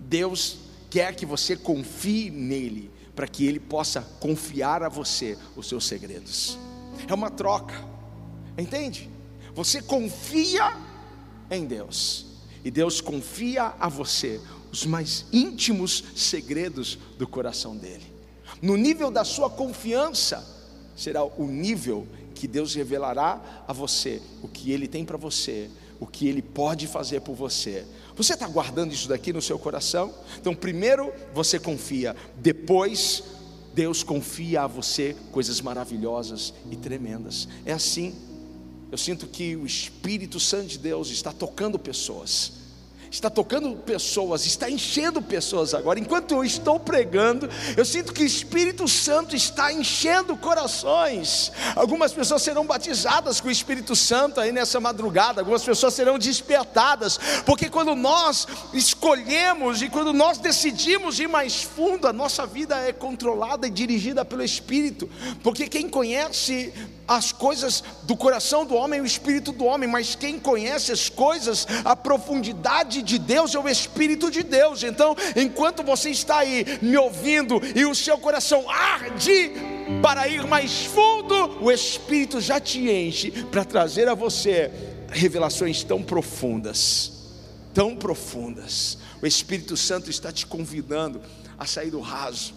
Deus 0.00 0.58
quer 0.90 1.14
que 1.14 1.24
você 1.24 1.56
confie 1.56 2.28
nele, 2.28 2.90
para 3.14 3.28
que 3.28 3.46
ele 3.46 3.60
possa 3.60 4.02
confiar 4.18 4.82
a 4.82 4.88
você 4.88 5.38
os 5.54 5.68
seus 5.68 5.86
segredos. 5.86 6.58
É 7.06 7.14
uma 7.14 7.30
troca, 7.30 7.76
entende? 8.58 9.08
Você 9.54 9.80
confia 9.80 10.92
em 11.50 11.64
Deus, 11.64 12.26
e 12.64 12.70
Deus 12.70 13.00
confia 13.00 13.74
a 13.78 13.88
você 13.88 14.40
os 14.72 14.84
mais 14.86 15.26
íntimos 15.32 16.02
segredos 16.16 16.98
do 17.18 17.28
coração 17.28 17.76
dele. 17.76 18.02
No 18.60 18.76
nível 18.76 19.10
da 19.10 19.24
sua 19.24 19.50
confiança, 19.50 20.44
será 20.96 21.22
o 21.22 21.46
nível 21.46 22.06
que 22.34 22.48
Deus 22.48 22.74
revelará 22.74 23.64
a 23.66 23.72
você 23.72 24.20
o 24.42 24.48
que 24.48 24.72
Ele 24.72 24.88
tem 24.88 25.04
para 25.04 25.16
você, 25.16 25.70
o 26.00 26.06
que 26.06 26.26
Ele 26.26 26.42
pode 26.42 26.86
fazer 26.86 27.20
por 27.20 27.34
você. 27.34 27.84
Você 28.16 28.34
está 28.34 28.48
guardando 28.48 28.92
isso 28.92 29.08
daqui 29.08 29.32
no 29.32 29.42
seu 29.42 29.58
coração? 29.58 30.12
Então, 30.40 30.54
primeiro 30.54 31.12
você 31.32 31.58
confia, 31.58 32.16
depois 32.36 33.22
Deus 33.74 34.02
confia 34.02 34.62
a 34.62 34.66
você 34.66 35.16
coisas 35.32 35.60
maravilhosas 35.60 36.54
e 36.70 36.76
tremendas. 36.76 37.48
É 37.64 37.72
assim 37.72 38.14
eu 38.94 38.98
sinto 38.98 39.26
que 39.26 39.56
o 39.56 39.66
Espírito 39.66 40.38
Santo 40.38 40.68
de 40.68 40.78
Deus 40.78 41.10
está 41.10 41.32
tocando 41.32 41.76
pessoas 41.80 42.64
está 43.14 43.30
tocando 43.30 43.76
pessoas, 43.76 44.44
está 44.44 44.68
enchendo 44.68 45.22
pessoas 45.22 45.72
agora. 45.72 46.00
Enquanto 46.00 46.32
eu 46.32 46.44
estou 46.44 46.80
pregando, 46.80 47.48
eu 47.76 47.84
sinto 47.84 48.12
que 48.12 48.22
o 48.22 48.26
Espírito 48.26 48.88
Santo 48.88 49.36
está 49.36 49.72
enchendo 49.72 50.36
corações. 50.36 51.52
Algumas 51.76 52.12
pessoas 52.12 52.42
serão 52.42 52.66
batizadas 52.66 53.40
com 53.40 53.48
o 53.48 53.52
Espírito 53.52 53.94
Santo 53.94 54.40
aí 54.40 54.50
nessa 54.50 54.80
madrugada, 54.80 55.40
algumas 55.40 55.62
pessoas 55.62 55.94
serão 55.94 56.18
despertadas, 56.18 57.18
porque 57.46 57.70
quando 57.70 57.94
nós 57.94 58.48
escolhemos 58.72 59.80
e 59.80 59.88
quando 59.88 60.12
nós 60.12 60.38
decidimos 60.38 61.20
ir 61.20 61.28
mais 61.28 61.62
fundo, 61.62 62.08
a 62.08 62.12
nossa 62.12 62.46
vida 62.46 62.76
é 62.76 62.92
controlada 62.92 63.66
e 63.66 63.70
dirigida 63.70 64.24
pelo 64.24 64.42
Espírito, 64.42 65.08
porque 65.42 65.68
quem 65.68 65.88
conhece 65.88 66.72
as 67.06 67.32
coisas 67.32 67.84
do 68.04 68.16
coração 68.16 68.64
do 68.64 68.74
homem, 68.74 69.00
o 69.00 69.04
espírito 69.04 69.52
do 69.52 69.64
homem, 69.64 69.88
mas 69.88 70.14
quem 70.14 70.38
conhece 70.38 70.90
as 70.90 71.08
coisas, 71.08 71.66
a 71.84 71.94
profundidade 71.94 73.02
de 73.02 73.18
Deus 73.18 73.54
é 73.54 73.58
o 73.58 73.68
Espírito 73.68 74.30
de 74.30 74.42
Deus. 74.42 74.82
Então, 74.82 75.14
enquanto 75.36 75.82
você 75.82 76.10
está 76.10 76.38
aí 76.38 76.64
me 76.80 76.96
ouvindo 76.96 77.60
e 77.74 77.84
o 77.84 77.94
seu 77.94 78.16
coração 78.18 78.68
arde 78.68 79.52
para 80.02 80.26
ir 80.28 80.46
mais 80.46 80.86
fundo, 80.86 81.62
o 81.62 81.70
Espírito 81.70 82.40
já 82.40 82.58
te 82.58 82.90
enche 82.90 83.30
para 83.30 83.64
trazer 83.64 84.08
a 84.08 84.14
você 84.14 84.70
revelações 85.10 85.84
tão 85.84 86.02
profundas, 86.02 87.12
tão 87.74 87.94
profundas. 87.94 88.98
O 89.20 89.26
Espírito 89.26 89.76
Santo 89.76 90.10
está 90.10 90.32
te 90.32 90.46
convidando 90.46 91.20
a 91.58 91.66
sair 91.66 91.90
do 91.90 92.00
raso, 92.00 92.54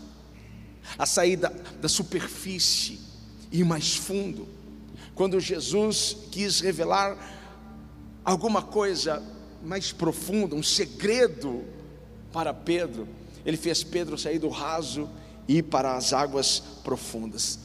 a 0.97 1.05
sair 1.05 1.35
da, 1.35 1.51
da 1.81 1.89
superfície 1.89 3.06
ir 3.51 3.63
mais 3.63 3.95
fundo. 3.95 4.47
Quando 5.15 5.39
Jesus 5.39 6.15
quis 6.31 6.59
revelar 6.59 7.17
alguma 8.23 8.61
coisa 8.61 9.23
mais 9.63 9.91
profunda, 9.91 10.55
um 10.55 10.63
segredo 10.63 11.63
para 12.31 12.53
Pedro, 12.53 13.07
ele 13.45 13.57
fez 13.57 13.83
Pedro 13.83 14.17
sair 14.17 14.39
do 14.39 14.49
raso 14.49 15.09
e 15.47 15.57
ir 15.57 15.63
para 15.63 15.95
as 15.95 16.13
águas 16.13 16.61
profundas. 16.83 17.59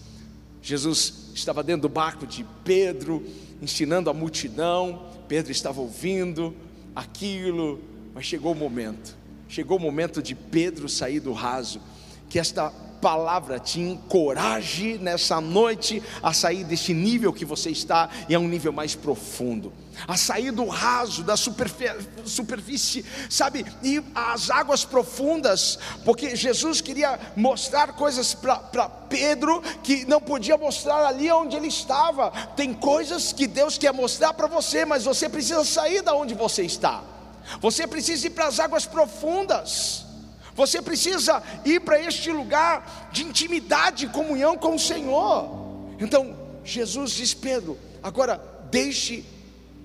Jesus 0.62 1.30
estava 1.34 1.62
dentro 1.62 1.82
do 1.82 1.88
barco 1.88 2.26
de 2.26 2.46
Pedro, 2.64 3.26
ensinando 3.60 4.08
a 4.08 4.14
multidão, 4.14 5.10
Pedro 5.26 5.50
estava 5.50 5.80
ouvindo 5.80 6.54
aquilo, 6.94 7.80
mas 8.14 8.24
chegou 8.24 8.52
o 8.52 8.54
momento, 8.54 9.16
chegou 9.48 9.78
o 9.78 9.80
momento 9.80 10.22
de 10.22 10.34
Pedro 10.34 10.88
sair 10.88 11.20
do 11.20 11.32
raso, 11.32 11.80
que 12.28 12.38
esta 12.38 12.72
palavra 13.02 13.58
te 13.58 13.80
encoraje 13.80 14.96
nessa 14.96 15.40
noite 15.40 16.00
a 16.22 16.32
sair 16.32 16.62
desse 16.62 16.94
nível 16.94 17.32
que 17.32 17.44
você 17.44 17.70
está 17.70 18.08
e 18.28 18.34
a 18.34 18.38
um 18.38 18.46
nível 18.46 18.72
mais 18.72 18.94
profundo, 18.94 19.72
a 20.06 20.16
sair 20.16 20.52
do 20.52 20.66
raso, 20.68 21.24
da 21.24 21.36
superfície, 21.36 23.04
sabe, 23.28 23.66
e 23.82 24.00
as 24.14 24.50
águas 24.50 24.84
profundas, 24.84 25.80
porque 26.04 26.36
Jesus 26.36 26.80
queria 26.80 27.18
mostrar 27.34 27.94
coisas 27.94 28.34
para 28.34 28.88
Pedro 29.08 29.60
que 29.82 30.04
não 30.04 30.20
podia 30.20 30.56
mostrar 30.56 31.04
ali 31.04 31.28
onde 31.32 31.56
ele 31.56 31.66
estava. 31.66 32.30
Tem 32.54 32.72
coisas 32.72 33.32
que 33.32 33.48
Deus 33.48 33.76
quer 33.76 33.92
mostrar 33.92 34.32
para 34.32 34.46
você, 34.46 34.84
mas 34.84 35.04
você 35.04 35.28
precisa 35.28 35.64
sair 35.64 36.02
da 36.02 36.14
onde 36.14 36.34
você 36.34 36.62
está. 36.62 37.02
Você 37.60 37.84
precisa 37.84 38.28
ir 38.28 38.30
para 38.30 38.46
as 38.46 38.60
águas 38.60 38.86
profundas. 38.86 40.12
Você 40.54 40.82
precisa 40.82 41.42
ir 41.64 41.80
para 41.80 42.00
este 42.00 42.30
lugar 42.30 43.08
de 43.12 43.24
intimidade 43.24 44.06
e 44.06 44.08
comunhão 44.08 44.56
com 44.56 44.74
o 44.74 44.78
Senhor. 44.78 45.48
Então, 45.98 46.36
Jesus 46.64 47.12
diz: 47.12 47.34
Pedro, 47.34 47.78
agora 48.02 48.36
deixe 48.70 49.24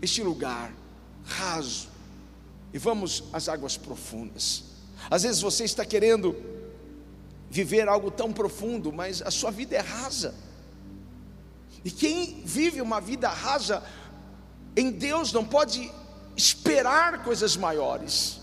este 0.02 0.22
lugar 0.22 0.72
raso 1.24 1.90
e 2.74 2.78
vamos 2.78 3.24
às 3.32 3.48
águas 3.48 3.78
profundas. 3.78 4.64
Às 5.10 5.24
vezes 5.24 5.42
você 5.42 5.64
está 5.64 5.86
querendo 5.86 6.36
viver 7.50 7.88
algo 7.88 8.12
tão 8.12 8.34
profundo, 8.34 8.92
mas 8.92 9.22
a 9.22 9.32
sua 9.32 9.52
vida 9.52 9.76
é 9.76 9.80
rasa. 9.80 10.36
E 11.84 11.92
quem 11.92 12.42
vive 12.44 12.82
uma 12.82 13.00
vida 13.00 13.30
rasa 13.30 13.84
em 14.76 14.92
Deus 14.92 15.32
não 15.32 15.46
pode 15.46 15.90
esperar 16.36 17.24
coisas 17.24 17.56
maiores. 17.56 18.40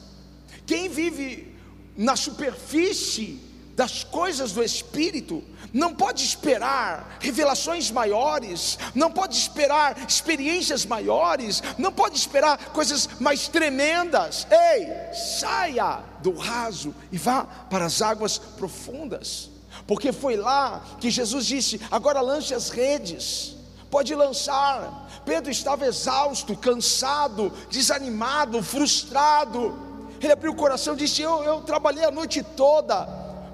Quem 0.67 0.89
vive 0.89 1.54
na 1.97 2.17
superfície 2.17 3.41
das 3.75 4.05
coisas 4.05 4.53
do 4.53 4.63
Espírito, 4.63 5.43
não 5.73 5.93
pode 5.93 6.25
esperar 6.25 7.19
revelações 7.21 7.91
maiores, 7.91 8.79
não 8.95 9.11
pode 9.11 9.37
esperar 9.37 10.07
experiências 10.09 10.87
maiores, 10.87 11.63
não 11.77 11.91
pode 11.91 12.17
esperar 12.17 12.57
coisas 12.67 13.09
mais 13.19 13.49
tremendas. 13.49 14.47
Ei, 14.51 14.87
saia 15.13 15.99
do 16.23 16.33
raso 16.33 16.95
e 17.11 17.19
vá 17.19 17.45
para 17.45 17.87
as 17.87 18.01
águas 18.01 18.39
profundas, 18.39 19.51
porque 19.87 20.13
foi 20.13 20.37
lá 20.37 20.85
que 21.01 21.11
Jesus 21.11 21.45
disse: 21.47 21.81
agora 21.91 22.21
lance 22.21 22.55
as 22.55 22.71
redes. 22.71 23.53
Pode 23.91 24.13
lançar. 24.13 25.23
Pedro 25.25 25.53
estava 25.53 25.87
exausto, 25.87 26.57
cansado, 26.57 27.53
desanimado, 27.71 28.61
frustrado 28.61 29.84
ele 30.27 30.33
abriu 30.33 30.53
o 30.53 30.57
coração 30.57 30.95
e 30.95 30.99
disse: 30.99 31.23
eu, 31.23 31.43
eu 31.43 31.61
trabalhei 31.61 32.05
a 32.05 32.11
noite 32.11 32.43
toda, 32.43 33.07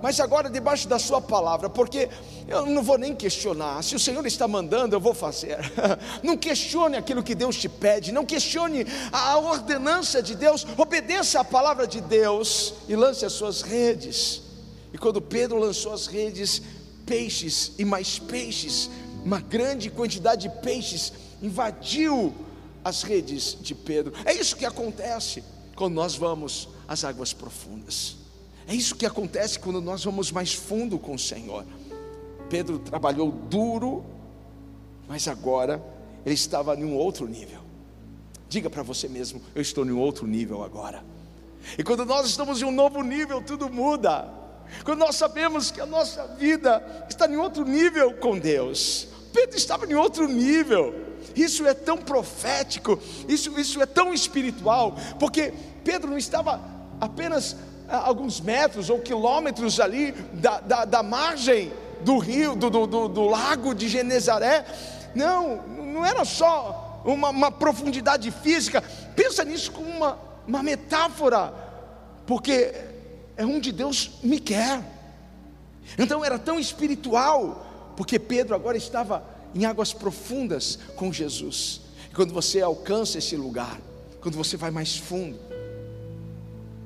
mas 0.02 0.20
agora 0.20 0.48
debaixo 0.48 0.88
da 0.88 0.98
Sua 0.98 1.20
palavra, 1.20 1.68
porque 1.68 2.08
eu 2.48 2.66
não 2.66 2.82
vou 2.82 2.98
nem 2.98 3.14
questionar. 3.14 3.82
Se 3.82 3.94
o 3.94 3.98
Senhor 3.98 4.26
está 4.26 4.48
mandando, 4.48 4.96
eu 4.96 5.00
vou 5.00 5.14
fazer. 5.14 5.58
Não 6.22 6.36
questione 6.36 6.96
aquilo 6.96 7.22
que 7.22 7.34
Deus 7.34 7.56
te 7.56 7.68
pede, 7.68 8.12
não 8.12 8.26
questione 8.26 8.84
a 9.12 9.38
ordenança 9.38 10.22
de 10.22 10.34
Deus, 10.34 10.66
obedeça 10.76 11.40
a 11.40 11.44
palavra 11.44 11.86
de 11.86 12.00
Deus 12.00 12.74
e 12.88 12.96
lance 12.96 13.24
as 13.24 13.32
suas 13.32 13.62
redes. 13.62 14.42
E 14.92 14.98
quando 14.98 15.20
Pedro 15.20 15.58
lançou 15.58 15.92
as 15.92 16.06
redes, 16.06 16.60
peixes 17.06 17.72
e 17.78 17.84
mais 17.84 18.18
peixes, 18.18 18.90
uma 19.24 19.40
grande 19.40 19.90
quantidade 19.90 20.48
de 20.48 20.60
peixes 20.60 21.12
invadiu 21.40 22.34
as 22.84 23.02
redes 23.02 23.56
de 23.60 23.74
Pedro. 23.74 24.12
É 24.24 24.32
isso 24.32 24.56
que 24.56 24.64
acontece 24.64 25.44
quando 25.80 25.94
nós 25.94 26.14
vamos 26.14 26.68
às 26.86 27.04
águas 27.04 27.32
profundas. 27.32 28.16
É 28.68 28.74
isso 28.74 28.94
que 28.94 29.06
acontece 29.06 29.58
quando 29.58 29.80
nós 29.80 30.04
vamos 30.04 30.30
mais 30.30 30.52
fundo 30.52 30.98
com 30.98 31.14
o 31.14 31.18
Senhor. 31.18 31.64
Pedro 32.50 32.78
trabalhou 32.78 33.32
duro, 33.32 34.04
mas 35.08 35.26
agora 35.26 35.82
ele 36.26 36.34
estava 36.34 36.74
em 36.74 36.84
um 36.84 36.94
outro 36.94 37.26
nível. 37.26 37.62
Diga 38.46 38.68
para 38.68 38.82
você 38.82 39.08
mesmo: 39.08 39.40
eu 39.54 39.62
estou 39.62 39.86
em 39.86 39.90
um 39.90 39.98
outro 39.98 40.26
nível 40.26 40.62
agora. 40.62 41.02
E 41.78 41.82
quando 41.82 42.04
nós 42.04 42.28
estamos 42.28 42.60
em 42.60 42.66
um 42.66 42.70
novo 42.70 43.02
nível, 43.02 43.40
tudo 43.40 43.70
muda. 43.70 44.30
quando 44.84 44.98
nós 44.98 45.16
sabemos 45.16 45.70
que 45.70 45.80
a 45.80 45.86
nossa 45.86 46.26
vida 46.26 47.06
está 47.08 47.26
em 47.26 47.36
outro 47.36 47.64
nível 47.64 48.12
com 48.18 48.38
Deus. 48.38 49.08
Pedro 49.32 49.56
estava 49.56 49.86
em 49.86 49.94
outro 49.94 50.28
nível. 50.28 51.08
Isso 51.34 51.66
é 51.66 51.74
tão 51.74 51.96
profético, 51.96 52.98
isso, 53.28 53.58
isso 53.58 53.80
é 53.80 53.86
tão 53.86 54.12
espiritual, 54.12 54.96
porque 55.18 55.52
Pedro 55.84 56.10
não 56.10 56.18
estava 56.18 56.60
apenas 57.00 57.56
a 57.88 58.06
alguns 58.06 58.40
metros 58.40 58.88
ou 58.88 59.00
quilômetros 59.00 59.80
ali 59.80 60.12
da, 60.12 60.60
da, 60.60 60.84
da 60.84 61.02
margem 61.02 61.72
do 62.02 62.18
rio, 62.18 62.54
do, 62.54 62.70
do, 62.70 62.86
do, 62.86 63.08
do, 63.08 63.24
lago 63.24 63.74
de 63.74 63.88
Genezaré. 63.88 64.64
Não, 65.14 65.56
não 65.66 66.04
era 66.06 66.24
só 66.24 67.02
uma, 67.04 67.30
uma 67.30 67.50
profundidade 67.50 68.30
física. 68.30 68.82
Pensa 69.16 69.44
nisso 69.44 69.72
como 69.72 69.88
uma, 69.88 70.18
uma 70.46 70.62
metáfora, 70.62 71.52
porque 72.26 72.72
é 73.36 73.44
onde 73.44 73.72
Deus 73.72 74.12
me 74.22 74.38
quer. 74.38 74.82
Então 75.98 76.24
era 76.24 76.38
tão 76.38 76.60
espiritual, 76.60 77.66
porque 77.96 78.18
Pedro 78.18 78.54
agora 78.54 78.76
estava 78.76 79.24
em 79.54 79.64
águas 79.64 79.92
profundas 79.92 80.78
com 80.94 81.12
Jesus. 81.12 81.80
E 82.10 82.14
quando 82.14 82.32
você 82.32 82.60
alcança 82.60 83.18
esse 83.18 83.36
lugar, 83.36 83.78
quando 84.20 84.36
você 84.36 84.56
vai 84.56 84.70
mais 84.70 84.96
fundo, 84.96 85.49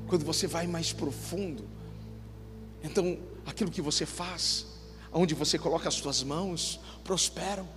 quando 0.07 0.25
você 0.25 0.47
vai 0.47 0.67
mais 0.67 0.93
profundo, 0.93 1.69
então 2.83 3.19
aquilo 3.47 3.71
que 3.71 3.81
você 3.81 4.05
faz, 4.05 4.67
onde 5.12 5.35
você 5.35 5.59
coloca 5.59 5.88
as 5.88 5.95
suas 5.95 6.23
mãos, 6.23 6.81
prosperam. 7.03 7.69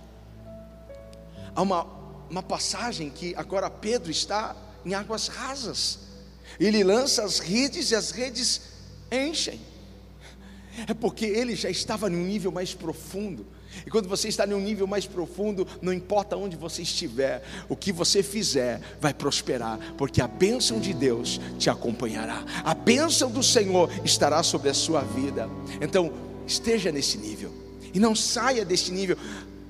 Há 1.54 1.62
uma, 1.62 1.86
uma 2.28 2.42
passagem 2.42 3.10
que 3.10 3.34
agora 3.34 3.70
Pedro 3.70 4.10
está 4.10 4.56
em 4.84 4.94
águas 4.94 5.28
rasas, 5.28 6.00
ele 6.58 6.82
lança 6.82 7.24
as 7.24 7.38
redes 7.38 7.90
e 7.90 7.94
as 7.94 8.10
redes 8.10 8.60
enchem. 9.10 9.60
É 10.86 10.94
porque 10.94 11.24
ele 11.24 11.56
já 11.56 11.68
estava 11.68 12.08
num 12.08 12.24
nível 12.24 12.52
mais 12.52 12.72
profundo. 12.74 13.46
E 13.86 13.90
quando 13.90 14.08
você 14.08 14.28
está 14.28 14.46
num 14.46 14.60
nível 14.60 14.86
mais 14.86 15.06
profundo, 15.06 15.66
não 15.80 15.92
importa 15.92 16.36
onde 16.36 16.56
você 16.56 16.82
estiver, 16.82 17.42
o 17.68 17.76
que 17.76 17.92
você 17.92 18.22
fizer 18.22 18.80
vai 19.00 19.14
prosperar, 19.14 19.78
porque 19.96 20.20
a 20.20 20.28
bênção 20.28 20.80
de 20.80 20.92
Deus 20.92 21.40
te 21.58 21.70
acompanhará, 21.70 22.44
a 22.64 22.74
bênção 22.74 23.30
do 23.30 23.42
Senhor 23.42 23.90
estará 24.04 24.42
sobre 24.42 24.70
a 24.70 24.74
sua 24.74 25.02
vida. 25.02 25.48
Então, 25.80 26.12
esteja 26.46 26.90
nesse 26.90 27.18
nível 27.18 27.52
e 27.92 28.00
não 28.00 28.14
saia 28.14 28.64
desse 28.64 28.90
nível. 28.92 29.16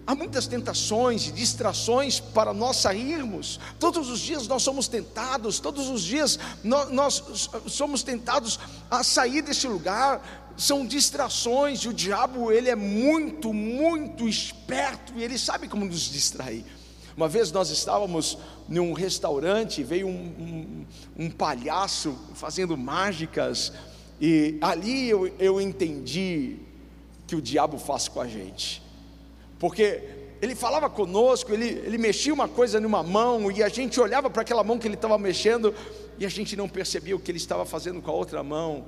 Há 0.07 0.15
muitas 0.15 0.47
tentações 0.47 1.29
e 1.29 1.33
distrações 1.33 2.19
para 2.19 2.55
nós 2.55 2.79
sairmos. 2.79 3.61
Todos 3.79 4.09
os 4.09 4.21
dias 4.21 4.49
nós 4.49 4.63
somos 4.63 4.89
tentados, 4.89 5.61
todos 5.61 5.91
os 5.91 6.03
dias 6.03 6.39
nós, 6.65 6.91
nós, 6.91 7.51
somos 7.67 8.03
tentados 8.03 8.59
a 8.91 9.05
sair 9.05 9.43
desse 9.43 9.69
lugar. 9.69 10.47
São 10.59 10.85
distrações 10.85 11.81
e 11.81 11.89
o 11.89 11.95
diabo 11.95 12.53
ele 12.53 12.69
é 12.69 12.75
muito, 12.75 13.55
muito 13.55 14.29
esperto 14.29 15.15
e 15.17 15.25
ele 15.25 15.39
sabe 15.39 15.69
como 15.69 15.87
nos 15.87 16.11
distrair. 16.11 16.65
Uma 17.17 17.29
vez 17.29 17.51
nós 17.51 17.71
estávamos 17.71 18.37
num 18.69 18.93
restaurante, 18.93 19.83
veio 19.83 20.07
um, 20.07 20.85
um, 21.17 21.25
um 21.25 21.31
palhaço 21.31 22.19
fazendo 22.35 22.77
mágicas 22.77 23.73
e 24.21 24.59
ali 24.61 25.09
eu, 25.09 25.33
eu 25.39 25.61
entendi 25.61 26.57
que 27.27 27.35
o 27.35 27.41
diabo 27.41 27.79
faz 27.79 28.09
com 28.09 28.21
a 28.21 28.27
gente 28.27 28.83
porque 29.59 30.03
ele 30.41 30.55
falava 30.55 30.89
conosco, 30.89 31.53
ele, 31.53 31.67
ele 31.67 31.99
mexia 31.99 32.33
uma 32.33 32.49
coisa 32.49 32.81
numa 32.81 33.03
mão 33.03 33.51
e 33.51 33.63
a 33.63 33.69
gente 33.69 34.01
olhava 34.01 34.31
para 34.31 34.43
aquela 34.43 34.63
mão 34.63 34.79
que 34.79 34.87
ele 34.87 34.95
estava 34.95 35.19
mexendo 35.19 35.75
e 36.19 36.25
a 36.25 36.29
gente 36.29 36.57
não 36.57 36.69
percebia 36.69 37.17
o 37.17 37.19
que 37.19 37.31
ele 37.31 37.39
estava 37.39 37.65
fazendo 37.65 38.01
com 38.01 38.11
a 38.11 38.15
outra 38.15 38.43
mão. 38.43 38.87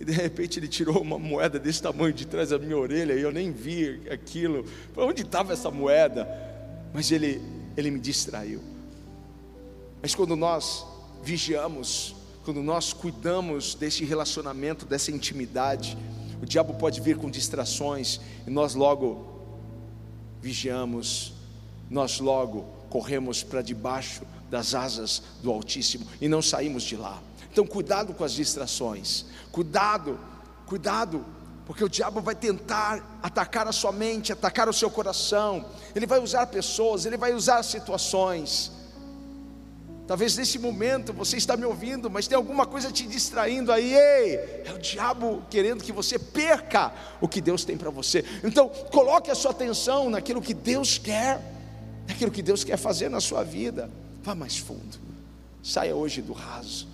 E 0.00 0.04
de 0.04 0.12
repente 0.12 0.58
ele 0.58 0.68
tirou 0.68 1.00
uma 1.00 1.18
moeda 1.18 1.58
desse 1.58 1.82
tamanho 1.82 2.12
de 2.12 2.26
trás 2.26 2.50
da 2.50 2.58
minha 2.58 2.76
orelha 2.76 3.14
e 3.14 3.20
eu 3.20 3.32
nem 3.32 3.50
vi 3.50 4.02
aquilo. 4.10 4.64
Onde 4.96 5.22
estava 5.22 5.52
essa 5.52 5.70
moeda? 5.70 6.28
Mas 6.92 7.10
ele, 7.10 7.42
ele 7.76 7.90
me 7.90 7.98
distraiu. 7.98 8.62
Mas 10.00 10.14
quando 10.14 10.36
nós 10.36 10.86
vigiamos, 11.22 12.14
quando 12.44 12.62
nós 12.62 12.92
cuidamos 12.92 13.74
desse 13.74 14.04
relacionamento, 14.04 14.86
dessa 14.86 15.10
intimidade, 15.10 15.98
o 16.40 16.46
diabo 16.46 16.74
pode 16.74 17.00
vir 17.00 17.16
com 17.16 17.28
distrações 17.28 18.20
e 18.46 18.50
nós 18.50 18.74
logo 18.74 19.26
vigiamos, 20.40 21.32
nós 21.90 22.20
logo 22.20 22.62
corremos 22.88 23.42
para 23.42 23.60
debaixo 23.60 24.22
das 24.48 24.74
asas 24.74 25.22
do 25.42 25.50
Altíssimo 25.50 26.06
e 26.20 26.28
não 26.28 26.40
saímos 26.40 26.84
de 26.84 26.96
lá. 26.96 27.20
Então, 27.50 27.66
cuidado 27.66 28.14
com 28.14 28.24
as 28.24 28.32
distrações, 28.32 29.24
cuidado, 29.50 30.18
cuidado, 30.66 31.24
porque 31.66 31.84
o 31.84 31.88
diabo 31.88 32.20
vai 32.20 32.34
tentar 32.34 33.18
atacar 33.22 33.68
a 33.68 33.72
sua 33.72 33.92
mente, 33.92 34.32
atacar 34.32 34.68
o 34.68 34.72
seu 34.72 34.90
coração, 34.90 35.66
ele 35.94 36.06
vai 36.06 36.18
usar 36.18 36.46
pessoas, 36.46 37.04
ele 37.04 37.16
vai 37.16 37.34
usar 37.34 37.62
situações. 37.62 38.72
Talvez 40.06 40.34
nesse 40.38 40.58
momento 40.58 41.12
você 41.12 41.36
está 41.36 41.54
me 41.54 41.66
ouvindo, 41.66 42.08
mas 42.08 42.26
tem 42.26 42.34
alguma 42.34 42.64
coisa 42.64 42.90
te 42.90 43.06
distraindo 43.06 43.70
aí. 43.70 43.92
Ei, 43.92 44.62
é 44.64 44.72
o 44.74 44.78
diabo 44.78 45.42
querendo 45.50 45.84
que 45.84 45.92
você 45.92 46.18
perca 46.18 46.90
o 47.20 47.28
que 47.28 47.42
Deus 47.42 47.62
tem 47.62 47.76
para 47.76 47.90
você. 47.90 48.24
Então, 48.42 48.70
coloque 48.90 49.30
a 49.30 49.34
sua 49.34 49.50
atenção 49.50 50.08
naquilo 50.08 50.40
que 50.40 50.54
Deus 50.54 50.96
quer, 50.96 51.38
naquilo 52.08 52.30
que 52.30 52.40
Deus 52.40 52.64
quer 52.64 52.78
fazer 52.78 53.10
na 53.10 53.20
sua 53.20 53.44
vida. 53.44 53.90
Vá 54.22 54.34
mais 54.34 54.56
fundo. 54.56 54.98
Saia 55.62 55.94
hoje 55.94 56.22
do 56.22 56.32
raso. 56.32 56.88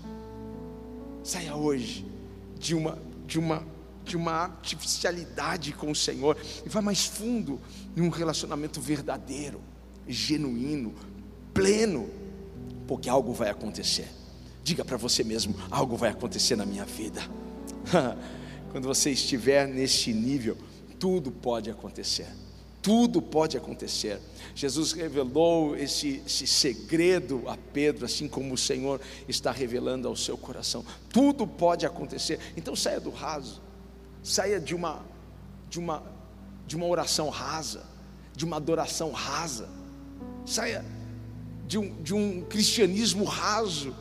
Saia 1.24 1.56
hoje 1.56 2.06
de 2.58 2.74
uma 2.74 2.98
de 3.26 3.38
uma 3.38 3.66
de 4.04 4.16
uma 4.16 4.32
artificialidade 4.32 5.72
com 5.72 5.90
o 5.90 5.94
Senhor 5.94 6.36
e 6.64 6.68
vá 6.68 6.82
mais 6.82 7.06
fundo 7.06 7.58
em 7.96 8.02
um 8.02 8.10
relacionamento 8.10 8.78
verdadeiro, 8.78 9.62
genuíno, 10.06 10.94
pleno 11.54 12.10
porque 12.86 13.08
algo 13.08 13.32
vai 13.32 13.48
acontecer. 13.50 14.08
Diga 14.62 14.84
para 14.84 14.96
você 14.96 15.24
mesmo: 15.24 15.54
algo 15.70 15.96
vai 15.96 16.10
acontecer 16.10 16.56
na 16.56 16.66
minha 16.66 16.84
vida. 16.84 17.22
Quando 18.70 18.86
você 18.86 19.10
estiver 19.10 19.66
nesse 19.66 20.12
nível, 20.12 20.56
tudo 20.98 21.30
pode 21.30 21.70
acontecer. 21.70 22.26
Tudo 22.84 23.22
pode 23.22 23.56
acontecer. 23.56 24.20
Jesus 24.54 24.92
revelou 24.92 25.74
esse, 25.74 26.22
esse 26.26 26.46
segredo 26.46 27.42
a 27.48 27.56
Pedro, 27.56 28.04
assim 28.04 28.28
como 28.28 28.52
o 28.52 28.58
Senhor 28.58 29.00
está 29.26 29.50
revelando 29.50 30.06
ao 30.06 30.14
seu 30.14 30.36
coração. 30.36 30.84
Tudo 31.08 31.46
pode 31.46 31.86
acontecer. 31.86 32.38
Então 32.54 32.76
saia 32.76 33.00
do 33.00 33.08
raso, 33.08 33.62
saia 34.22 34.60
de 34.60 34.74
uma, 34.74 35.02
de 35.70 35.78
uma, 35.78 36.02
de 36.66 36.76
uma 36.76 36.84
oração 36.84 37.30
rasa, 37.30 37.86
de 38.36 38.44
uma 38.44 38.56
adoração 38.56 39.12
rasa. 39.12 39.66
Saia 40.44 40.84
de 41.66 41.78
um, 41.78 42.02
de 42.02 42.12
um 42.12 42.42
cristianismo 42.42 43.24
raso, 43.24 43.96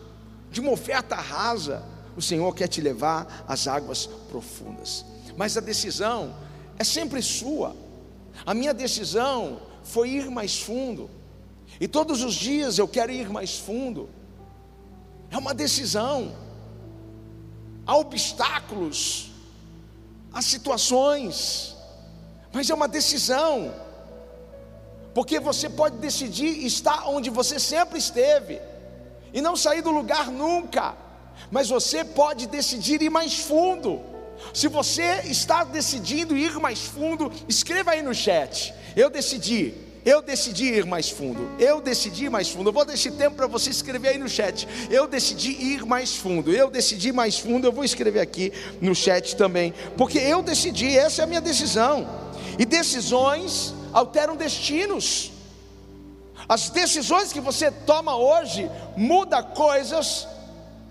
de 0.51 0.59
uma 0.59 0.71
oferta 0.71 1.15
rasa. 1.15 1.85
O 2.17 2.21
Senhor 2.21 2.53
quer 2.53 2.67
te 2.67 2.81
levar 2.81 3.45
às 3.47 3.65
águas 3.65 4.07
profundas. 4.29 5.05
Mas 5.37 5.55
a 5.55 5.61
decisão 5.61 6.35
é 6.77 6.83
sempre 6.83 7.21
sua. 7.21 7.81
A 8.45 8.53
minha 8.53 8.73
decisão 8.73 9.61
foi 9.83 10.09
ir 10.09 10.29
mais 10.29 10.59
fundo. 10.59 11.09
E 11.79 11.87
todos 11.87 12.23
os 12.23 12.33
dias 12.33 12.77
eu 12.77 12.87
quero 12.87 13.11
ir 13.11 13.29
mais 13.29 13.57
fundo. 13.57 14.09
É 15.29 15.37
uma 15.37 15.53
decisão. 15.53 16.35
Há 17.85 17.97
obstáculos, 17.97 19.31
há 20.31 20.41
situações, 20.41 21.75
mas 22.53 22.69
é 22.69 22.73
uma 22.73 22.87
decisão 22.87 23.73
porque 25.13 25.39
você 25.39 25.69
pode 25.69 25.97
decidir 25.97 26.65
estar 26.65 27.07
onde 27.07 27.29
você 27.29 27.59
sempre 27.59 27.99
esteve 27.99 28.59
e 29.31 29.41
não 29.41 29.55
sair 29.55 29.81
do 29.81 29.91
lugar 29.91 30.31
nunca, 30.31 30.95
mas 31.51 31.69
você 31.69 32.03
pode 32.03 32.47
decidir 32.47 33.01
ir 33.01 33.09
mais 33.09 33.35
fundo. 33.35 34.01
Se 34.53 34.67
você 34.67 35.21
está 35.25 35.63
decidindo 35.63 36.35
ir 36.35 36.59
mais 36.59 36.81
fundo, 36.81 37.31
escreva 37.47 37.91
aí 37.91 38.01
no 38.01 38.13
chat. 38.13 38.73
Eu 38.95 39.09
decidi, 39.09 39.73
eu 40.05 40.21
decidi 40.21 40.65
ir 40.65 40.85
mais 40.85 41.09
fundo. 41.09 41.49
Eu 41.57 41.79
decidi 41.81 42.25
ir 42.25 42.29
mais 42.29 42.49
fundo. 42.49 42.69
Eu 42.69 42.73
vou 42.73 42.83
esse 42.91 43.11
tempo 43.11 43.37
para 43.37 43.47
você 43.47 43.69
escrever 43.69 44.09
aí 44.09 44.17
no 44.17 44.27
chat. 44.27 44.67
Eu 44.89 45.07
decidi 45.07 45.51
ir 45.51 45.85
mais 45.85 46.15
fundo. 46.15 46.51
Eu 46.51 46.69
decidi 46.69 47.11
mais 47.11 47.39
fundo. 47.39 47.67
Eu 47.67 47.71
vou 47.71 47.83
escrever 47.83 48.19
aqui 48.19 48.51
no 48.81 48.93
chat 48.93 49.35
também, 49.35 49.73
porque 49.97 50.19
eu 50.19 50.41
decidi. 50.41 50.97
Essa 50.97 51.21
é 51.21 51.23
a 51.23 51.27
minha 51.27 51.41
decisão. 51.41 52.07
E 52.59 52.65
decisões 52.65 53.73
alteram 53.93 54.35
destinos. 54.35 55.31
As 56.47 56.69
decisões 56.69 57.31
que 57.31 57.39
você 57.39 57.71
toma 57.71 58.17
hoje 58.17 58.69
muda 58.97 59.41
coisas 59.41 60.27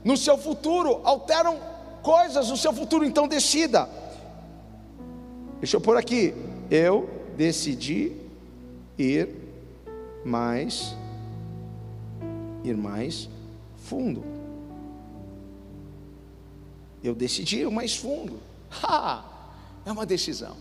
no 0.03 0.17
seu 0.17 0.39
futuro, 0.39 1.01
alteram 1.05 1.61
coisas 2.03 2.51
no 2.51 2.57
seu 2.57 2.73
futuro, 2.73 3.05
então 3.05 3.29
decida. 3.29 3.89
Deixa 5.59 5.77
eu 5.77 5.81
pôr 5.81 5.97
aqui. 5.97 6.35
Eu 6.71 7.09
decidi 7.37 8.13
ir 8.99 9.29
mais 10.25 10.95
ir 12.65 12.77
mais 12.77 13.29
fundo. 13.77 14.25
Eu 17.03 17.15
decidi 17.15 17.61
ir 17.61 17.71
mais 17.71 17.97
fundo. 17.97 18.39
Ah, 18.85 19.23
é 19.85 19.93
uma 19.93 20.07
decisão. 20.07 20.57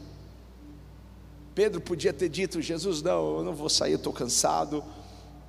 Pedro 1.55 1.79
podia 1.79 2.11
ter 2.11 2.27
dito: 2.27 2.61
Jesus, 2.61 3.01
não, 3.01 3.37
eu 3.37 3.43
não 3.43 3.53
vou 3.55 3.69
sair, 3.69 3.93
eu 3.93 3.97
estou 3.97 4.11
cansado, 4.11 4.83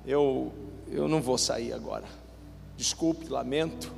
eu, 0.05 0.53
eu 0.87 1.09
não 1.09 1.21
vou 1.21 1.37
sair 1.37 1.73
agora. 1.73 2.05
Desculpe, 2.77 3.27
lamento. 3.27 3.91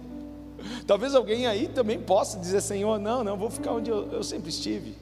Talvez 0.85 1.15
alguém 1.15 1.47
aí 1.47 1.67
também 1.67 1.99
possa 1.99 2.39
dizer: 2.39 2.61
Senhor, 2.61 2.99
não, 2.99 3.23
não, 3.23 3.37
vou 3.37 3.49
ficar 3.49 3.71
onde 3.71 3.89
eu, 3.89 4.11
eu 4.11 4.23
sempre 4.23 4.49
estive. 4.49 4.95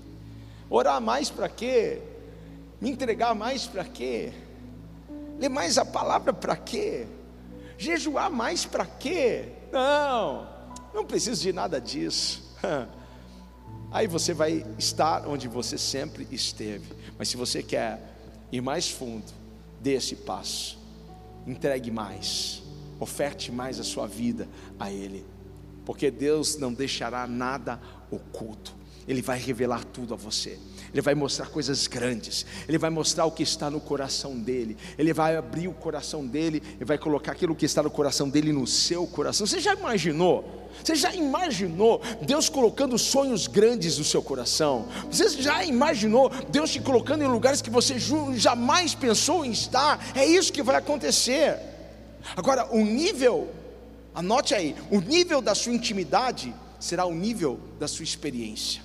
Orar 0.70 1.00
mais 1.02 1.30
para 1.30 1.48
quê? 1.50 2.02
Me 2.82 2.90
entregar 2.90 3.34
mais 3.36 3.66
para 3.66 3.84
quê? 3.84 4.34
Ler 5.40 5.50
mais 5.50 5.78
a 5.78 5.86
palavra 5.86 6.34
para 6.34 6.56
quê? 6.56 7.08
Jejuar 7.78 8.30
mais 8.30 8.66
para 8.66 8.86
quê? 8.86 9.50
Não, 9.72 10.48
não 10.94 11.06
preciso 11.06 11.42
de 11.42 11.54
nada 11.54 11.80
disso. 11.80 12.42
Aí 13.92 14.08
você 14.08 14.34
vai 14.34 14.66
estar 14.78 15.28
onde 15.28 15.48
você 15.48 15.78
sempre 15.78 16.28
esteve. 16.32 16.88
Mas 17.18 17.30
se 17.30 17.38
você 17.38 17.62
quer 17.62 18.02
ir 18.52 18.62
mais 18.62 18.90
fundo, 18.90 19.32
dê 19.80 19.94
esse 19.94 20.16
passo. 20.16 20.80
Entregue 21.46 21.92
mais. 21.92 22.64
Oferte 23.00 23.52
mais 23.52 23.80
a 23.80 23.84
sua 23.84 24.08
vida 24.08 24.48
a 24.80 24.92
Ele. 24.92 25.24
Porque 25.86 26.10
Deus 26.10 26.58
não 26.58 26.74
deixará 26.74 27.28
nada 27.28 27.80
oculto. 28.10 28.84
Ele 29.08 29.22
vai 29.22 29.38
revelar 29.38 29.84
tudo 29.84 30.14
a 30.14 30.18
você. 30.18 30.58
Ele 30.94 31.02
vai 31.02 31.16
mostrar 31.16 31.48
coisas 31.48 31.88
grandes, 31.88 32.46
Ele 32.68 32.78
vai 32.78 32.92
mostrar 32.92 33.26
o 33.26 33.32
que 33.32 33.42
está 33.42 33.68
no 33.70 33.82
coração 33.82 34.38
dele, 34.38 34.78
Ele 34.98 35.12
vai 35.12 35.36
abrir 35.36 35.68
o 35.68 35.74
coração 35.74 36.26
dele 36.26 36.62
e 36.80 36.86
vai 36.86 37.00
colocar 37.00 37.32
aquilo 37.32 37.56
que 37.56 37.66
está 37.66 37.82
no 37.82 37.90
coração 37.90 38.30
dele 38.30 38.54
no 38.54 38.68
seu 38.68 39.08
coração. 39.08 39.48
Você 39.48 39.60
já 39.60 39.74
imaginou? 39.74 40.70
Você 40.84 40.96
já 40.96 41.14
imaginou 41.14 42.02
Deus 42.22 42.48
colocando 42.48 42.98
sonhos 42.98 43.48
grandes 43.48 43.98
no 43.98 44.04
seu 44.04 44.22
coração? 44.22 44.88
Você 45.10 45.42
já 45.42 45.66
imaginou 45.66 46.32
Deus 46.50 46.72
te 46.72 46.80
colocando 46.80 47.24
em 47.24 47.28
lugares 47.28 47.62
que 47.62 47.72
você 47.72 47.96
jamais 48.36 48.94
pensou 48.94 49.44
em 49.44 49.52
estar? 49.52 50.00
É 50.16 50.26
isso 50.26 50.54
que 50.54 50.62
vai 50.62 50.76
acontecer. 50.76 51.58
Agora, 52.36 52.68
o 52.72 52.84
nível, 52.84 53.50
anote 54.14 54.54
aí, 54.54 54.76
o 54.92 55.00
nível 55.00 55.42
da 55.42 55.56
sua 55.56 55.74
intimidade 55.74 56.54
será 56.80 57.06
o 57.06 57.14
nível 57.14 57.60
da 57.80 57.88
sua 57.88 58.04
experiência. 58.04 58.82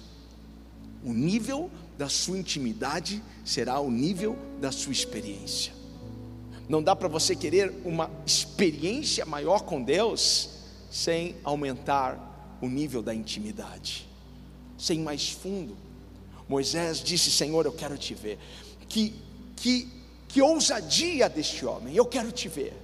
O 1.05 1.13
nível 1.13 1.71
da 1.97 2.09
sua 2.09 2.39
intimidade 2.39 3.23
será 3.45 3.81
o 3.81 3.91
nível 3.91 4.37
da 4.61 4.71
sua 4.71 4.93
experiência. 4.93 5.73
Não 6.69 6.83
dá 6.83 6.95
para 6.95 7.09
você 7.09 7.35
querer 7.35 7.73
uma 7.85 8.11
experiência 8.27 9.25
maior 9.25 9.63
com 9.63 9.83
Deus 9.83 10.51
sem 10.91 11.35
aumentar 11.43 12.59
o 12.61 12.69
nível 12.69 13.03
da 13.03 13.15
intimidade, 13.15 14.09
sem 14.77 15.01
mais 15.01 15.31
fundo. 15.31 15.77
Moisés 16.49 17.03
disse: 17.03 17.31
Senhor, 17.31 17.65
eu 17.67 17.73
quero 17.73 17.97
te 17.97 18.15
ver. 18.15 18.39
Que, 18.89 19.15
que, 19.57 19.89
que 20.29 20.43
ousadia 20.43 21.29
deste 21.29 21.65
homem, 21.65 21.95
eu 21.95 22.07
quero 22.07 22.31
te 22.31 22.49
ver. 22.49 22.75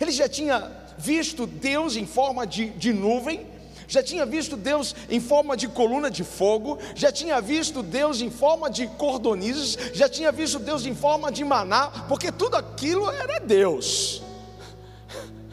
Ele 0.00 0.10
já 0.10 0.28
tinha 0.28 0.85
visto 0.98 1.46
Deus 1.46 1.96
em 1.96 2.06
forma 2.06 2.46
de, 2.46 2.70
de 2.70 2.92
nuvem, 2.92 3.46
já 3.88 4.02
tinha 4.02 4.26
visto 4.26 4.56
Deus 4.56 4.94
em 5.08 5.20
forma 5.20 5.56
de 5.56 5.68
coluna 5.68 6.10
de 6.10 6.24
fogo, 6.24 6.78
já 6.94 7.12
tinha 7.12 7.40
visto 7.40 7.82
Deus 7.82 8.20
em 8.20 8.30
forma 8.30 8.68
de 8.68 8.86
cordonizes, 8.88 9.78
já 9.92 10.08
tinha 10.08 10.32
visto 10.32 10.58
Deus 10.58 10.84
em 10.86 10.94
forma 10.94 11.30
de 11.30 11.44
maná, 11.44 11.88
porque 12.08 12.32
tudo 12.32 12.56
aquilo 12.56 13.08
era 13.10 13.38
Deus. 13.38 14.22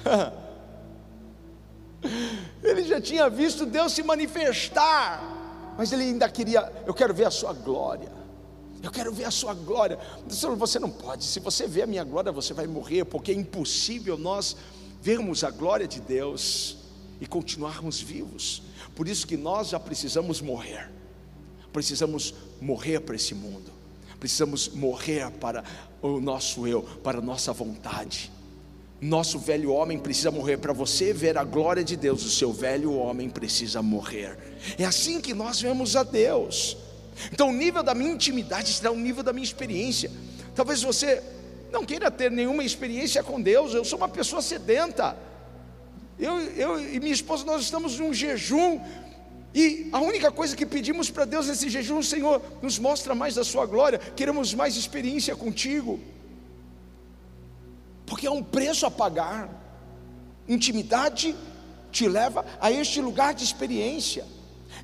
Ele 2.63 2.83
já 2.83 2.99
tinha 2.99 3.29
visto 3.29 3.65
Deus 3.65 3.93
se 3.93 4.03
manifestar, 4.03 5.73
mas 5.77 5.91
ele 5.91 6.03
ainda 6.03 6.27
queria, 6.29 6.71
eu 6.85 6.93
quero 6.93 7.13
ver 7.13 7.25
a 7.25 7.31
sua 7.31 7.53
glória. 7.53 8.11
Eu 8.81 8.91
quero 8.91 9.13
ver 9.13 9.23
a 9.23 9.31
sua 9.31 9.53
glória. 9.53 9.97
Você 10.27 10.77
não 10.77 10.89
pode, 10.89 11.23
se 11.23 11.39
você 11.39 11.65
ver 11.65 11.83
a 11.83 11.87
minha 11.87 12.03
glória, 12.03 12.33
você 12.33 12.53
vai 12.53 12.67
morrer, 12.67 13.05
porque 13.05 13.31
é 13.31 13.33
impossível 13.33 14.17
nós 14.17 14.57
vermos 15.03 15.43
a 15.43 15.51
glória 15.51 15.85
de 15.85 15.99
Deus 15.99 16.77
e 17.19 17.27
continuarmos 17.27 17.99
vivos. 17.99 18.63
Por 18.95 19.05
isso 19.05 19.27
que 19.27 19.35
nós 19.35 19.69
já 19.69 19.79
precisamos 19.79 20.39
morrer. 20.39 20.89
Precisamos 21.73 22.33
morrer 22.61 23.01
para 23.01 23.17
esse 23.17 23.35
mundo. 23.35 23.69
Precisamos 24.17 24.69
morrer 24.69 25.29
para 25.29 25.61
o 26.01 26.21
nosso 26.21 26.65
eu, 26.65 26.83
para 27.03 27.17
a 27.17 27.21
nossa 27.21 27.51
vontade. 27.51 28.31
Nosso 29.01 29.37
velho 29.37 29.73
homem 29.73 29.99
precisa 29.99 30.31
morrer 30.31 30.55
para 30.55 30.71
você 30.71 31.11
ver 31.11 31.37
a 31.37 31.43
glória 31.43 31.83
de 31.83 31.97
Deus. 31.97 32.23
O 32.23 32.29
seu 32.29 32.53
velho 32.53 32.93
homem 32.93 33.29
precisa 33.29 33.81
morrer. 33.81 34.37
É 34.77 34.85
assim 34.85 35.19
que 35.19 35.33
nós 35.33 35.59
vemos 35.59 35.97
a 35.97 36.03
Deus. 36.03 36.77
Então, 37.29 37.49
o 37.49 37.53
nível 37.53 37.83
da 37.83 37.93
minha 37.93 38.13
intimidade 38.13 38.71
será 38.71 38.89
o 38.89 38.95
nível 38.95 39.21
da 39.21 39.33
minha 39.33 39.43
experiência. 39.43 40.09
Talvez 40.55 40.81
você 40.81 41.21
não 41.73 41.83
queira 41.83 42.09
ter 42.11 42.31
nenhuma 42.31 42.63
experiência 42.63 43.23
com 43.23 43.41
Deus. 43.41 43.73
Eu 43.73 43.83
sou 43.83 43.97
uma 43.97 44.07
pessoa 44.07 44.41
sedenta. 44.41 45.17
Eu, 46.19 46.39
eu 46.51 46.79
e 46.79 46.99
minha 46.99 47.13
esposa, 47.13 47.43
nós 47.43 47.63
estamos 47.63 47.99
num 47.99 48.13
jejum, 48.13 48.79
e 49.53 49.89
a 49.91 49.99
única 49.99 50.31
coisa 50.31 50.55
que 50.55 50.65
pedimos 50.65 51.09
para 51.09 51.25
Deus 51.25 51.47
nesse 51.47 51.69
jejum, 51.69 52.01
Senhor, 52.01 52.41
nos 52.61 52.77
mostra 52.79 53.13
mais 53.15 53.35
da 53.35 53.43
Sua 53.43 53.65
glória, 53.65 53.99
queremos 54.15 54.53
mais 54.53 54.75
experiência 54.75 55.35
contigo, 55.35 55.99
porque 58.05 58.27
é 58.27 58.31
um 58.31 58.43
preço 58.43 58.85
a 58.85 58.91
pagar. 58.91 59.49
Intimidade 60.47 61.35
te 61.91 62.07
leva 62.07 62.45
a 62.59 62.71
este 62.71 63.01
lugar 63.01 63.33
de 63.33 63.43
experiência. 63.43 64.25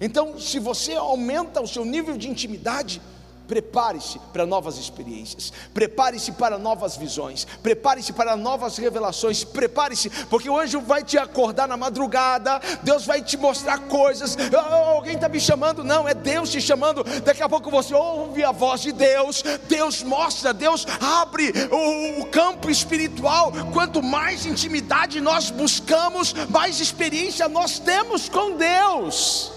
Então, 0.02 0.40
se 0.40 0.60
você 0.60 0.94
aumenta 0.94 1.62
o 1.62 1.68
seu 1.68 1.84
nível 1.84 2.18
de 2.18 2.30
intimidade, 2.30 3.02
Prepare-se 3.50 4.20
para 4.32 4.46
novas 4.46 4.78
experiências, 4.78 5.52
prepare-se 5.74 6.34
para 6.34 6.60
novas 6.60 6.96
visões, 6.96 7.48
prepare-se 7.64 8.14
para 8.14 8.38
novas 8.38 8.78
revelações, 8.78 9.44
prepare-se, 9.44 10.08
porque 10.28 10.48
o 10.48 10.56
anjo 10.56 10.80
vai 10.82 11.04
te 11.04 11.18
acordar 11.18 11.68
na 11.68 11.76
madrugada, 11.76 12.62
Deus 12.84 13.08
vai 13.08 13.24
te 13.24 13.38
mostrar 13.38 13.80
coisas. 13.88 14.38
Oh, 14.54 14.98
alguém 14.98 15.16
está 15.16 15.28
me 15.28 15.40
chamando? 15.40 15.84
Não, 15.84 16.08
é 16.08 16.14
Deus 16.14 16.52
te 16.52 16.62
chamando. 16.62 17.04
Daqui 17.24 17.42
a 17.42 17.50
pouco 17.50 17.72
você 17.72 17.92
ouve 17.96 18.44
a 18.44 18.52
voz 18.52 18.82
de 18.82 18.92
Deus, 18.92 19.42
Deus 19.68 20.04
mostra, 20.04 20.54
Deus 20.54 20.86
abre 21.02 21.52
o, 21.72 22.22
o 22.22 22.26
campo 22.28 22.70
espiritual. 22.70 23.52
Quanto 23.74 24.04
mais 24.04 24.46
intimidade 24.46 25.20
nós 25.20 25.50
buscamos, 25.50 26.36
mais 26.52 26.80
experiência 26.80 27.50
nós 27.50 27.80
temos 27.80 28.30
com 28.30 28.56
Deus. 28.56 29.52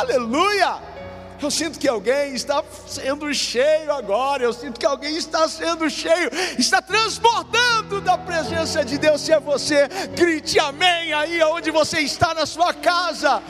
Aleluia! 0.00 0.95
Eu 1.40 1.50
sinto 1.50 1.78
que 1.78 1.86
alguém 1.86 2.34
está 2.34 2.64
sendo 2.86 3.32
cheio 3.34 3.92
agora. 3.92 4.42
Eu 4.42 4.52
sinto 4.52 4.80
que 4.80 4.86
alguém 4.86 5.16
está 5.16 5.48
sendo 5.48 5.88
cheio, 5.90 6.30
está 6.58 6.80
transbordando 6.80 8.00
da 8.00 8.16
presença 8.16 8.84
de 8.84 8.98
Deus. 8.98 9.20
Se 9.20 9.32
é 9.32 9.40
você, 9.40 9.88
grite 10.16 10.58
amém 10.58 11.12
aí 11.12 11.42
onde 11.42 11.70
você 11.70 12.00
está 12.00 12.34
na 12.34 12.46
sua 12.46 12.72
casa. 12.72 13.42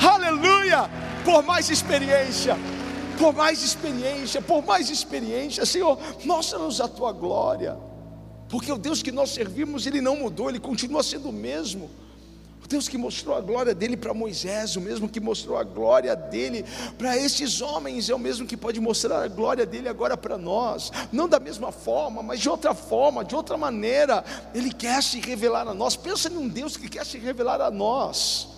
Aleluia! 0.00 0.90
Por 1.24 1.42
mais 1.42 1.70
experiência, 1.70 2.56
por 3.18 3.32
mais 3.32 3.62
experiência, 3.62 4.42
por 4.42 4.64
mais 4.64 4.90
experiência, 4.90 5.64
Senhor, 5.64 5.98
mostra-nos 6.24 6.80
a 6.80 6.88
tua 6.88 7.12
glória. 7.12 7.78
Porque 8.48 8.70
o 8.70 8.78
Deus 8.78 9.02
que 9.02 9.10
nós 9.10 9.30
servimos, 9.30 9.86
ele 9.86 10.00
não 10.00 10.16
mudou, 10.16 10.48
ele 10.48 10.60
continua 10.60 11.02
sendo 11.02 11.30
o 11.30 11.32
mesmo. 11.32 11.90
O 12.64 12.66
Deus 12.66 12.88
que 12.88 12.96
mostrou 12.96 13.36
a 13.36 13.42
glória 13.42 13.74
dele 13.74 13.94
para 13.94 14.14
Moisés, 14.14 14.74
o 14.74 14.80
mesmo 14.80 15.06
que 15.06 15.20
mostrou 15.20 15.58
a 15.58 15.62
glória 15.62 16.16
dele 16.16 16.64
para 16.96 17.14
esses 17.14 17.60
homens, 17.60 18.08
é 18.08 18.14
o 18.14 18.18
mesmo 18.18 18.46
que 18.46 18.56
pode 18.56 18.80
mostrar 18.80 19.22
a 19.22 19.28
glória 19.28 19.66
dele 19.66 19.86
agora 19.86 20.16
para 20.16 20.38
nós, 20.38 20.90
não 21.12 21.28
da 21.28 21.38
mesma 21.38 21.70
forma, 21.70 22.22
mas 22.22 22.40
de 22.40 22.48
outra 22.48 22.74
forma, 22.74 23.22
de 23.22 23.34
outra 23.34 23.58
maneira. 23.58 24.24
Ele 24.54 24.72
quer 24.72 25.02
se 25.02 25.20
revelar 25.20 25.68
a 25.68 25.74
nós. 25.74 25.94
Pensa 25.94 26.32
em 26.32 26.38
um 26.38 26.48
Deus 26.48 26.74
que 26.74 26.88
quer 26.88 27.04
se 27.04 27.18
revelar 27.18 27.60
a 27.60 27.70
nós, 27.70 28.48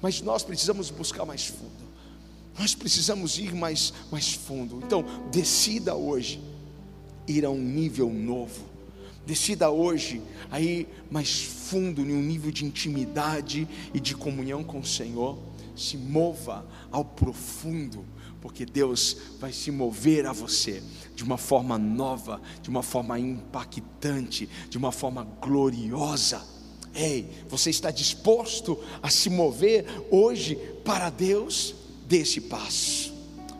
mas 0.00 0.22
nós 0.22 0.44
precisamos 0.44 0.88
buscar 0.88 1.24
mais 1.24 1.46
fundo, 1.46 1.88
nós 2.56 2.76
precisamos 2.76 3.38
ir 3.38 3.52
mais, 3.56 3.92
mais 4.08 4.34
fundo. 4.34 4.80
Então, 4.86 5.04
decida 5.32 5.96
hoje 5.96 6.40
ir 7.26 7.44
a 7.44 7.50
um 7.50 7.58
nível 7.58 8.08
novo 8.08 8.77
Decida 9.28 9.70
hoje 9.70 10.22
a 10.50 10.58
ir 10.58 10.88
mais 11.10 11.42
fundo 11.42 12.00
em 12.00 12.14
um 12.14 12.22
nível 12.22 12.50
de 12.50 12.64
intimidade 12.64 13.68
e 13.92 14.00
de 14.00 14.14
comunhão 14.14 14.64
com 14.64 14.80
o 14.80 14.86
Senhor. 14.86 15.38
Se 15.76 15.98
mova 15.98 16.66
ao 16.90 17.04
profundo, 17.04 18.06
porque 18.40 18.64
Deus 18.64 19.18
vai 19.38 19.52
se 19.52 19.70
mover 19.70 20.24
a 20.24 20.32
você 20.32 20.82
de 21.14 21.22
uma 21.22 21.36
forma 21.36 21.76
nova, 21.76 22.40
de 22.62 22.70
uma 22.70 22.82
forma 22.82 23.18
impactante, 23.18 24.48
de 24.70 24.78
uma 24.78 24.90
forma 24.90 25.24
gloriosa. 25.42 26.42
Ei, 26.94 27.28
você 27.50 27.68
está 27.68 27.90
disposto 27.90 28.82
a 29.02 29.10
se 29.10 29.28
mover 29.28 29.84
hoje 30.10 30.56
para 30.82 31.10
Deus? 31.10 31.74
Dê 32.06 32.20
esse 32.20 32.40
passo. 32.40 33.12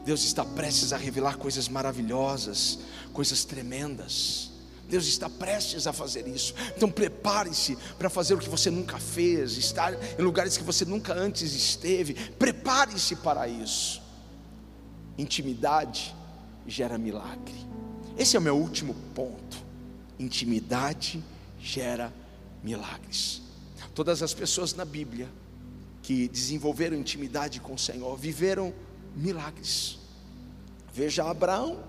Deus 0.02 0.24
está 0.24 0.46
prestes 0.46 0.94
a 0.94 0.96
revelar 0.96 1.36
coisas 1.36 1.68
maravilhosas, 1.68 2.78
coisas 3.12 3.44
tremendas 3.44 4.56
Deus 4.88 5.06
está 5.06 5.28
prestes 5.28 5.86
a 5.86 5.92
fazer 5.92 6.26
isso. 6.26 6.54
Então 6.76 6.90
prepare-se 6.90 7.76
para 7.98 8.08
fazer 8.08 8.34
o 8.34 8.38
que 8.38 8.48
você 8.48 8.70
nunca 8.70 8.98
fez, 8.98 9.56
estar 9.56 9.92
em 10.18 10.22
lugares 10.22 10.56
que 10.56 10.64
você 10.64 10.84
nunca 10.84 11.12
antes 11.12 11.52
esteve. 11.52 12.14
Prepare-se 12.14 13.16
para 13.16 13.46
isso. 13.46 14.00
Intimidade 15.18 16.14
gera 16.66 16.96
milagre. 16.96 17.54
Esse 18.16 18.36
é 18.36 18.38
o 18.38 18.42
meu 18.42 18.56
último 18.56 18.94
ponto. 19.14 19.58
Intimidade 20.18 21.22
gera 21.60 22.12
milagres. 22.62 23.42
Todas 23.94 24.22
as 24.22 24.32
pessoas 24.32 24.74
na 24.74 24.84
Bíblia 24.84 25.28
que 26.02 26.28
desenvolveram 26.28 26.96
intimidade 26.96 27.60
com 27.60 27.74
o 27.74 27.78
Senhor 27.78 28.16
viveram 28.16 28.72
milagres. 29.14 29.98
Veja 30.94 31.28
Abraão, 31.28 31.84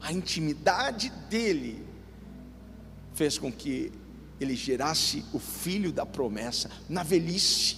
a 0.00 0.12
intimidade 0.12 1.10
dele 1.30 1.91
fez 3.22 3.38
com 3.38 3.52
que 3.52 3.92
ele 4.40 4.56
gerasse 4.56 5.24
o 5.32 5.38
filho 5.38 5.92
da 5.92 6.04
promessa 6.04 6.68
na 6.88 7.04
velhice. 7.04 7.76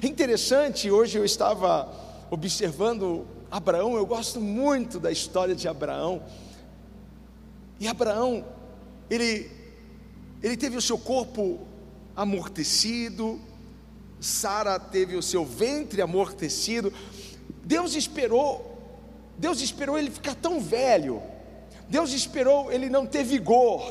É 0.00 0.06
interessante, 0.06 0.88
hoje 0.88 1.18
eu 1.18 1.24
estava 1.24 1.92
observando 2.30 3.26
Abraão, 3.50 3.96
eu 3.96 4.06
gosto 4.06 4.40
muito 4.40 5.00
da 5.00 5.10
história 5.10 5.56
de 5.56 5.66
Abraão. 5.66 6.22
E 7.80 7.88
Abraão, 7.88 8.44
ele, 9.10 9.50
ele 10.40 10.56
teve 10.56 10.76
o 10.76 10.82
seu 10.82 10.96
corpo 10.96 11.66
amortecido, 12.14 13.40
Sara 14.20 14.78
teve 14.78 15.16
o 15.16 15.22
seu 15.22 15.44
ventre 15.44 16.00
amortecido. 16.00 16.92
Deus 17.64 17.96
esperou, 17.96 18.78
Deus 19.36 19.60
esperou 19.60 19.98
ele 19.98 20.12
ficar 20.12 20.36
tão 20.36 20.60
velho. 20.60 21.20
Deus 21.88 22.12
esperou 22.12 22.70
ele 22.70 22.88
não 22.88 23.04
ter 23.04 23.24
vigor. 23.24 23.82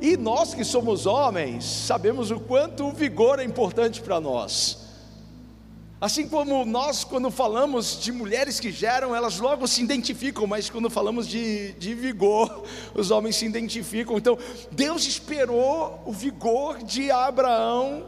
E 0.00 0.16
nós 0.16 0.54
que 0.54 0.64
somos 0.64 1.06
homens, 1.06 1.64
sabemos 1.64 2.30
o 2.30 2.38
quanto 2.38 2.86
o 2.86 2.92
vigor 2.92 3.38
é 3.38 3.44
importante 3.44 4.00
para 4.00 4.20
nós. 4.20 4.86
Assim 5.98 6.28
como 6.28 6.64
nós, 6.66 7.04
quando 7.04 7.30
falamos 7.30 7.98
de 7.98 8.12
mulheres 8.12 8.60
que 8.60 8.70
geram, 8.70 9.16
elas 9.16 9.38
logo 9.38 9.66
se 9.66 9.82
identificam, 9.82 10.46
mas 10.46 10.68
quando 10.68 10.90
falamos 10.90 11.26
de, 11.26 11.72
de 11.72 11.94
vigor, 11.94 12.64
os 12.94 13.10
homens 13.10 13.36
se 13.36 13.46
identificam. 13.46 14.18
Então, 14.18 14.38
Deus 14.70 15.06
esperou 15.06 16.02
o 16.04 16.12
vigor 16.12 16.82
de 16.82 17.10
Abraão 17.10 18.04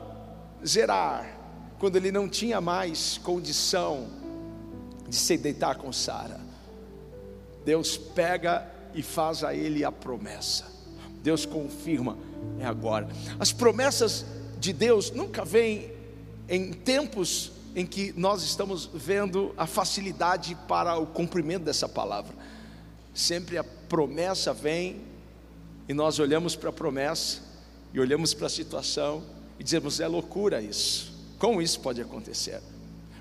zerar, 0.67 1.39
quando 1.79 1.97
ele 1.97 2.13
não 2.13 2.29
tinha 2.29 2.61
mais 2.61 3.19
condição 3.19 4.09
de 5.09 5.17
se 5.17 5.39
deitar 5.39 5.77
com 5.77 5.91
Sara. 5.91 6.41
Deus 7.65 7.97
pega 7.97 8.71
e 8.95 9.03
faz 9.03 9.43
a 9.43 9.55
ele 9.55 9.83
a 9.83 9.91
promessa. 9.91 10.78
Deus 11.29 11.45
confirma, 11.45 12.17
é 12.59 12.65
agora. 12.65 13.07
As 13.39 13.53
promessas 13.53 14.25
de 14.59 14.73
Deus 14.73 15.11
nunca 15.11 15.45
vêm 15.45 15.93
em 16.49 16.73
tempos 16.73 17.53
em 17.77 17.85
que 17.85 18.15
nós 18.17 18.43
estamos 18.43 18.89
vendo 18.95 19.53
a 19.55 19.67
facilidade 19.67 20.57
para 20.67 20.97
o 20.97 21.07
cumprimento 21.07 21.65
dessa 21.65 21.87
palavra. 21.87 22.35
Sempre 23.13 23.59
a 23.59 23.63
promessa 23.63 24.55
vem 24.55 25.03
e 25.87 25.93
nós 25.93 26.19
olhamos 26.19 26.57
para 26.57 26.71
a 26.71 26.73
promessa 26.73 27.43
e 27.93 28.01
olhamos 28.01 28.33
para 28.33 28.47
a 28.47 28.51
situação 28.51 29.23
e 29.59 29.63
dizemos: 29.63 30.01
é 30.01 30.09
loucura 30.09 30.63
isso. 30.63 31.13
Como 31.39 31.61
isso 31.61 31.79
pode 31.81 32.01
acontecer? 32.01 32.63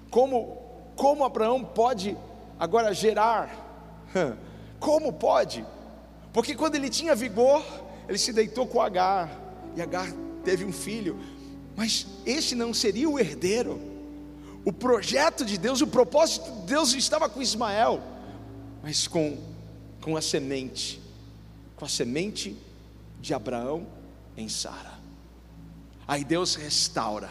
Como, 0.10 0.55
como 0.95 1.26
Abraão 1.26 1.62
pode 1.62 2.16
agora 2.58 2.93
gerar? 2.93 3.66
Como 4.80 5.12
pode? 5.12 5.66
Porque 6.32 6.53
quando 6.53 6.76
ele 6.76 6.88
tinha 6.88 7.16
vigor, 7.16 7.64
ele 8.08 8.18
se 8.18 8.32
deitou 8.32 8.68
com 8.68 8.82
Agar, 8.82 9.30
e 9.76 9.82
Agar 9.82 10.12
teve 10.43 10.64
um 10.64 10.72
filho, 10.72 11.20
mas 11.76 12.08
esse 12.26 12.55
não 12.55 12.74
seria 12.74 13.10
o 13.10 13.20
herdeiro. 13.20 13.80
O 14.66 14.74
projeto 14.74 15.45
de 15.45 15.58
Deus, 15.58 15.82
o 15.82 15.88
propósito 15.88 16.51
de 16.51 16.68
Deus 16.68 16.93
estava 16.93 17.30
com 17.30 17.41
Ismael, 17.41 18.01
mas 18.82 19.08
com, 19.08 19.38
com 20.01 20.18
a 20.18 20.22
semente, 20.22 21.01
com 21.76 21.86
a 21.86 21.89
semente 21.89 22.58
de 23.22 23.34
Abraão 23.34 23.88
em 24.36 24.49
Sara. 24.49 24.97
Aí 26.08 26.24
Deus 26.24 26.55
restaura, 26.55 27.30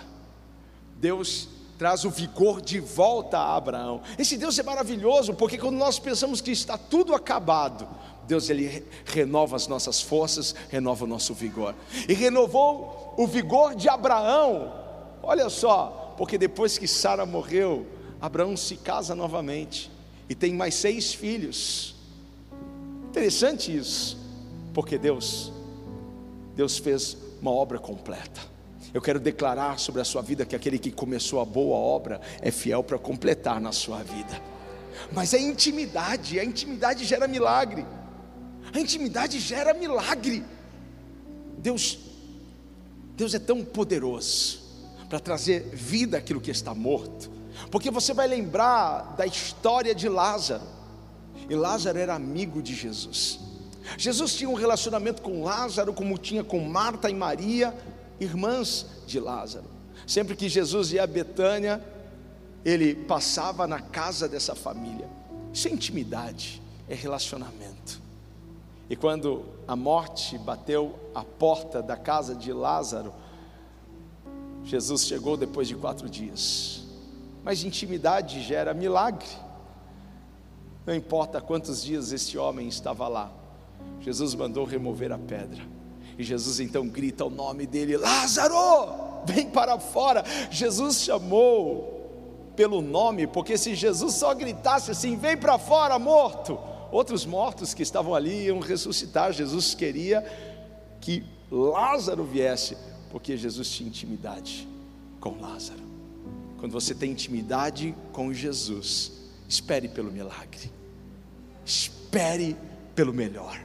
Deus 0.98 1.48
traz 1.78 2.04
o 2.04 2.10
vigor 2.10 2.60
de 2.60 2.80
volta 2.80 3.38
a 3.38 3.56
Abraão. 3.56 4.00
Esse 4.18 4.36
Deus 4.36 4.58
é 4.58 4.62
maravilhoso, 4.62 5.34
porque 5.34 5.58
quando 5.58 5.76
nós 5.76 5.98
pensamos 5.98 6.40
que 6.40 6.50
está 6.50 6.78
tudo 6.78 7.14
acabado, 7.14 7.86
Deus 8.26 8.50
ele 8.50 8.84
renova 9.04 9.56
as 9.56 9.68
nossas 9.68 10.00
forças, 10.00 10.54
renova 10.68 11.04
o 11.04 11.08
nosso 11.08 11.34
vigor. 11.34 11.74
E 12.08 12.14
renovou 12.14 13.14
o 13.16 13.26
vigor 13.26 13.74
de 13.74 13.88
Abraão. 13.88 14.72
Olha 15.22 15.48
só, 15.48 16.14
porque 16.16 16.38
depois 16.38 16.78
que 16.78 16.88
Sara 16.88 17.24
morreu, 17.24 17.86
Abraão 18.20 18.56
se 18.56 18.76
casa 18.76 19.14
novamente 19.14 19.90
e 20.28 20.34
tem 20.34 20.52
mais 20.52 20.74
seis 20.74 21.12
filhos. 21.14 21.94
Interessante 23.10 23.74
isso, 23.74 24.16
porque 24.74 24.98
Deus 24.98 25.52
Deus 26.56 26.78
fez 26.78 27.16
uma 27.40 27.50
obra 27.50 27.78
completa. 27.78 28.40
Eu 28.96 29.02
quero 29.02 29.20
declarar 29.20 29.78
sobre 29.78 30.00
a 30.00 30.04
sua 30.06 30.22
vida 30.22 30.46
que 30.46 30.56
aquele 30.56 30.78
que 30.78 30.90
começou 30.90 31.38
a 31.38 31.44
boa 31.44 31.76
obra 31.76 32.18
é 32.40 32.50
fiel 32.50 32.82
para 32.82 32.98
completar 32.98 33.60
na 33.60 33.70
sua 33.70 34.02
vida. 34.02 34.40
Mas 35.12 35.34
é 35.34 35.38
intimidade, 35.38 36.40
a 36.40 36.44
intimidade 36.44 37.04
gera 37.04 37.28
milagre. 37.28 37.84
A 38.72 38.80
intimidade 38.80 39.38
gera 39.38 39.74
milagre. 39.74 40.42
Deus, 41.58 41.98
Deus 43.14 43.34
é 43.34 43.38
tão 43.38 43.62
poderoso 43.62 44.62
para 45.10 45.20
trazer 45.20 45.68
vida 45.74 46.16
àquilo 46.16 46.40
que 46.40 46.50
está 46.50 46.74
morto. 46.74 47.30
Porque 47.70 47.90
você 47.90 48.14
vai 48.14 48.26
lembrar 48.26 49.14
da 49.14 49.26
história 49.26 49.94
de 49.94 50.08
Lázaro. 50.08 50.64
E 51.50 51.54
Lázaro 51.54 51.98
era 51.98 52.14
amigo 52.14 52.62
de 52.62 52.74
Jesus. 52.74 53.40
Jesus 53.98 54.32
tinha 54.32 54.48
um 54.48 54.54
relacionamento 54.54 55.20
com 55.20 55.44
Lázaro, 55.44 55.92
como 55.92 56.16
tinha 56.16 56.42
com 56.42 56.58
Marta 56.60 57.10
e 57.10 57.14
Maria, 57.14 57.74
irmãs 58.20 58.86
de 59.06 59.20
Lázaro. 59.20 59.66
Sempre 60.06 60.36
que 60.36 60.48
Jesus 60.48 60.92
ia 60.92 61.02
a 61.02 61.06
Betânia, 61.06 61.82
ele 62.64 62.94
passava 62.94 63.66
na 63.66 63.80
casa 63.80 64.28
dessa 64.28 64.54
família. 64.54 65.08
Isso 65.52 65.68
é 65.68 65.70
intimidade, 65.70 66.62
é 66.88 66.94
relacionamento. 66.94 68.00
E 68.88 68.94
quando 68.94 69.44
a 69.66 69.74
morte 69.74 70.38
bateu 70.38 70.94
à 71.14 71.24
porta 71.24 71.82
da 71.82 71.96
casa 71.96 72.34
de 72.34 72.52
Lázaro, 72.52 73.12
Jesus 74.64 75.06
chegou 75.06 75.36
depois 75.36 75.66
de 75.66 75.74
quatro 75.74 76.08
dias. 76.08 76.84
Mas 77.42 77.64
intimidade 77.64 78.42
gera 78.42 78.74
milagre. 78.74 79.28
Não 80.84 80.94
importa 80.94 81.40
quantos 81.40 81.82
dias 81.82 82.12
esse 82.12 82.38
homem 82.38 82.68
estava 82.68 83.08
lá, 83.08 83.32
Jesus 84.00 84.34
mandou 84.34 84.64
remover 84.64 85.12
a 85.12 85.18
pedra. 85.18 85.62
E 86.18 86.24
Jesus 86.24 86.60
então 86.60 86.86
grita 86.88 87.24
o 87.24 87.30
nome 87.30 87.66
dele: 87.66 87.96
Lázaro, 87.96 88.54
vem 89.24 89.50
para 89.50 89.78
fora. 89.78 90.24
Jesus 90.50 91.02
chamou 91.02 92.52
pelo 92.56 92.80
nome, 92.80 93.26
porque 93.26 93.58
se 93.58 93.74
Jesus 93.74 94.14
só 94.14 94.34
gritasse 94.34 94.90
assim: 94.90 95.16
vem 95.16 95.36
para 95.36 95.58
fora, 95.58 95.98
morto 95.98 96.58
outros 96.90 97.26
mortos 97.26 97.74
que 97.74 97.82
estavam 97.82 98.14
ali 98.14 98.46
iam 98.46 98.60
ressuscitar. 98.60 99.32
Jesus 99.32 99.74
queria 99.74 100.24
que 101.00 101.24
Lázaro 101.50 102.24
viesse, 102.24 102.76
porque 103.10 103.36
Jesus 103.36 103.70
tinha 103.70 103.88
intimidade 103.88 104.66
com 105.20 105.40
Lázaro. 105.40 105.84
Quando 106.58 106.72
você 106.72 106.94
tem 106.94 107.12
intimidade 107.12 107.94
com 108.12 108.32
Jesus, 108.32 109.12
espere 109.48 109.88
pelo 109.88 110.10
milagre, 110.10 110.72
espere 111.64 112.56
pelo 112.94 113.12
melhor, 113.12 113.60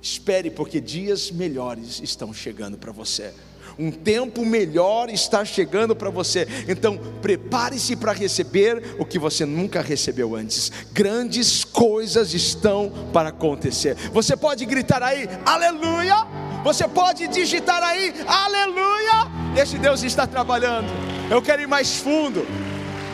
espere, 0.00 0.50
porque 0.50 0.80
dias 0.80 1.30
melhores 1.30 2.00
estão 2.00 2.32
chegando 2.32 2.78
para 2.78 2.92
você 2.92 3.32
um 3.78 3.92
tempo 3.92 4.44
melhor 4.44 5.08
está 5.08 5.44
chegando 5.44 5.94
para 5.94 6.10
você. 6.10 6.46
Então, 6.66 6.98
prepare-se 7.22 7.94
para 7.94 8.12
receber 8.12 8.96
o 8.98 9.04
que 9.04 9.18
você 9.18 9.46
nunca 9.46 9.80
recebeu 9.80 10.34
antes. 10.34 10.72
Grandes 10.92 11.64
coisas 11.64 12.34
estão 12.34 12.90
para 13.12 13.28
acontecer. 13.28 13.94
Você 14.12 14.36
pode 14.36 14.66
gritar 14.66 15.02
aí, 15.02 15.28
aleluia. 15.46 16.26
Você 16.64 16.88
pode 16.88 17.28
digitar 17.28 17.82
aí, 17.82 18.12
aleluia. 18.26 19.60
Esse 19.60 19.78
Deus 19.78 20.02
está 20.02 20.26
trabalhando. 20.26 20.88
Eu 21.30 21.40
quero 21.40 21.62
ir 21.62 21.68
mais 21.68 21.98
fundo. 21.98 22.44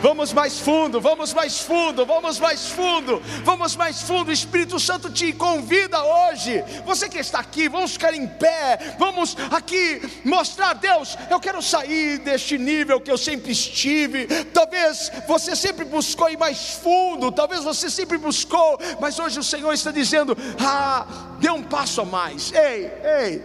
Vamos 0.01 0.33
mais 0.33 0.59
fundo, 0.59 1.01
vamos 1.01 1.33
mais 1.33 1.59
fundo, 1.59 2.05
vamos 2.05 2.39
mais 2.39 2.67
fundo, 2.67 3.21
vamos 3.43 3.75
mais 3.75 4.01
fundo. 4.01 4.29
O 4.29 4.33
Espírito 4.33 4.79
Santo 4.79 5.09
te 5.09 5.33
convida 5.33 6.03
hoje. 6.03 6.63
Você 6.85 7.09
que 7.09 7.17
está 7.17 7.39
aqui, 7.39 7.67
vamos 7.67 7.93
ficar 7.93 8.13
em 8.13 8.27
pé, 8.27 8.95
vamos 8.99 9.35
aqui 9.51 10.01
mostrar 10.23 10.71
a 10.71 10.73
Deus. 10.73 11.17
Eu 11.29 11.39
quero 11.39 11.61
sair 11.61 12.19
deste 12.19 12.57
nível 12.57 13.01
que 13.01 13.11
eu 13.11 13.17
sempre 13.17 13.51
estive. 13.51 14.27
Talvez 14.53 15.11
você 15.27 15.55
sempre 15.55 15.85
buscou 15.85 16.29
ir 16.29 16.37
mais 16.37 16.71
fundo, 16.75 17.31
talvez 17.31 17.63
você 17.63 17.89
sempre 17.89 18.17
buscou, 18.17 18.77
mas 18.99 19.17
hoje 19.17 19.39
o 19.39 19.43
Senhor 19.43 19.73
está 19.73 19.91
dizendo: 19.91 20.37
Ah, 20.59 21.05
dê 21.39 21.49
um 21.49 21.63
passo 21.63 22.01
a 22.01 22.05
mais. 22.05 22.51
Ei, 22.53 22.91
ei, 23.21 23.43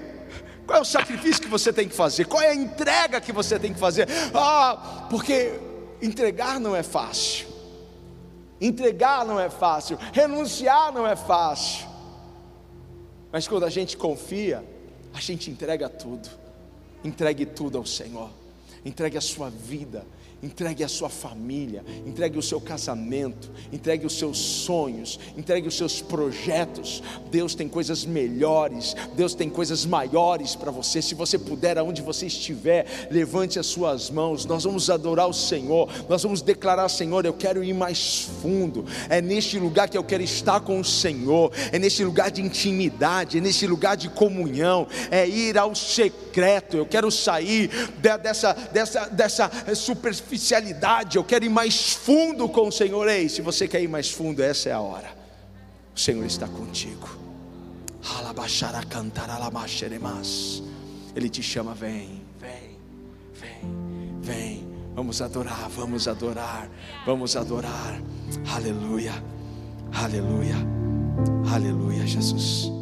qual 0.66 0.78
é 0.78 0.82
o 0.82 0.84
sacrifício 0.84 1.42
que 1.42 1.48
você 1.48 1.72
tem 1.72 1.88
que 1.88 1.94
fazer? 1.94 2.26
Qual 2.26 2.42
é 2.42 2.48
a 2.48 2.54
entrega 2.54 3.20
que 3.20 3.32
você 3.32 3.58
tem 3.58 3.72
que 3.72 3.80
fazer? 3.80 4.06
Ah, 4.34 5.06
porque 5.08 5.69
Entregar 6.02 6.58
não 6.58 6.74
é 6.74 6.82
fácil. 6.82 7.48
Entregar 8.60 9.24
não 9.24 9.38
é 9.38 9.48
fácil. 9.48 9.98
Renunciar 10.12 10.92
não 10.92 11.06
é 11.06 11.16
fácil. 11.16 11.88
Mas 13.32 13.46
quando 13.46 13.64
a 13.64 13.70
gente 13.70 13.96
confia, 13.96 14.64
a 15.14 15.20
gente 15.20 15.50
entrega 15.50 15.88
tudo. 15.88 16.28
Entregue 17.04 17.46
tudo 17.46 17.78
ao 17.78 17.86
Senhor. 17.86 18.30
Entregue 18.84 19.16
a 19.16 19.20
sua 19.20 19.50
vida 19.50 20.04
entregue 20.42 20.82
a 20.82 20.88
sua 20.88 21.08
família, 21.08 21.84
entregue 22.06 22.38
o 22.38 22.42
seu 22.42 22.60
casamento, 22.60 23.50
entregue 23.72 24.06
os 24.06 24.18
seus 24.18 24.38
sonhos, 24.38 25.20
entregue 25.36 25.68
os 25.68 25.76
seus 25.76 26.00
projetos. 26.00 27.02
Deus 27.30 27.54
tem 27.54 27.68
coisas 27.68 28.04
melhores, 28.04 28.94
Deus 29.14 29.34
tem 29.34 29.50
coisas 29.50 29.84
maiores 29.84 30.56
para 30.56 30.70
você. 30.70 31.02
Se 31.02 31.14
você 31.14 31.38
puder, 31.38 31.78
aonde 31.78 32.00
você 32.00 32.26
estiver, 32.26 32.86
levante 33.10 33.58
as 33.58 33.66
suas 33.66 34.10
mãos. 34.10 34.46
Nós 34.46 34.64
vamos 34.64 34.88
adorar 34.88 35.28
o 35.28 35.34
Senhor, 35.34 35.88
nós 36.08 36.22
vamos 36.22 36.40
declarar: 36.40 36.88
Senhor, 36.88 37.26
eu 37.26 37.34
quero 37.34 37.62
ir 37.62 37.74
mais 37.74 38.22
fundo. 38.42 38.86
É 39.08 39.20
neste 39.20 39.58
lugar 39.58 39.88
que 39.88 39.98
eu 39.98 40.04
quero 40.04 40.22
estar 40.22 40.60
com 40.60 40.80
o 40.80 40.84
Senhor, 40.84 41.52
é 41.70 41.78
neste 41.78 42.02
lugar 42.02 42.30
de 42.30 42.40
intimidade, 42.40 43.38
é 43.38 43.40
neste 43.40 43.66
lugar 43.66 43.96
de 43.96 44.08
comunhão, 44.08 44.86
é 45.10 45.28
ir 45.28 45.58
ao 45.58 45.74
secreto. 45.74 46.76
Eu 46.78 46.86
quero 46.86 47.10
sair 47.10 47.70
dessa, 48.00 48.54
dessa, 48.54 49.06
dessa 49.08 49.50
superfície 49.74 50.29
superficialidade, 50.30 51.16
eu 51.16 51.24
quero 51.24 51.44
ir 51.44 51.48
mais 51.48 51.92
fundo 51.92 52.48
com 52.48 52.68
o 52.68 52.72
Senhor. 52.72 53.08
Ei, 53.08 53.28
se 53.28 53.42
você 53.42 53.66
quer 53.66 53.82
ir 53.82 53.88
mais 53.88 54.10
fundo, 54.10 54.42
essa 54.42 54.68
é 54.68 54.72
a 54.72 54.80
hora. 54.80 55.10
O 55.94 55.98
Senhor 55.98 56.24
está 56.24 56.46
contigo. 56.46 57.08
Ele 61.16 61.28
te 61.28 61.42
chama, 61.42 61.74
vem, 61.74 62.22
vem, 62.38 62.78
vem, 63.34 64.20
vem. 64.20 64.70
Vamos 64.94 65.20
adorar, 65.20 65.68
vamos 65.68 66.06
adorar, 66.06 66.70
vamos 67.04 67.36
adorar. 67.36 68.00
Aleluia, 68.54 69.12
aleluia, 69.92 70.56
aleluia, 71.52 72.06
Jesus. 72.06 72.79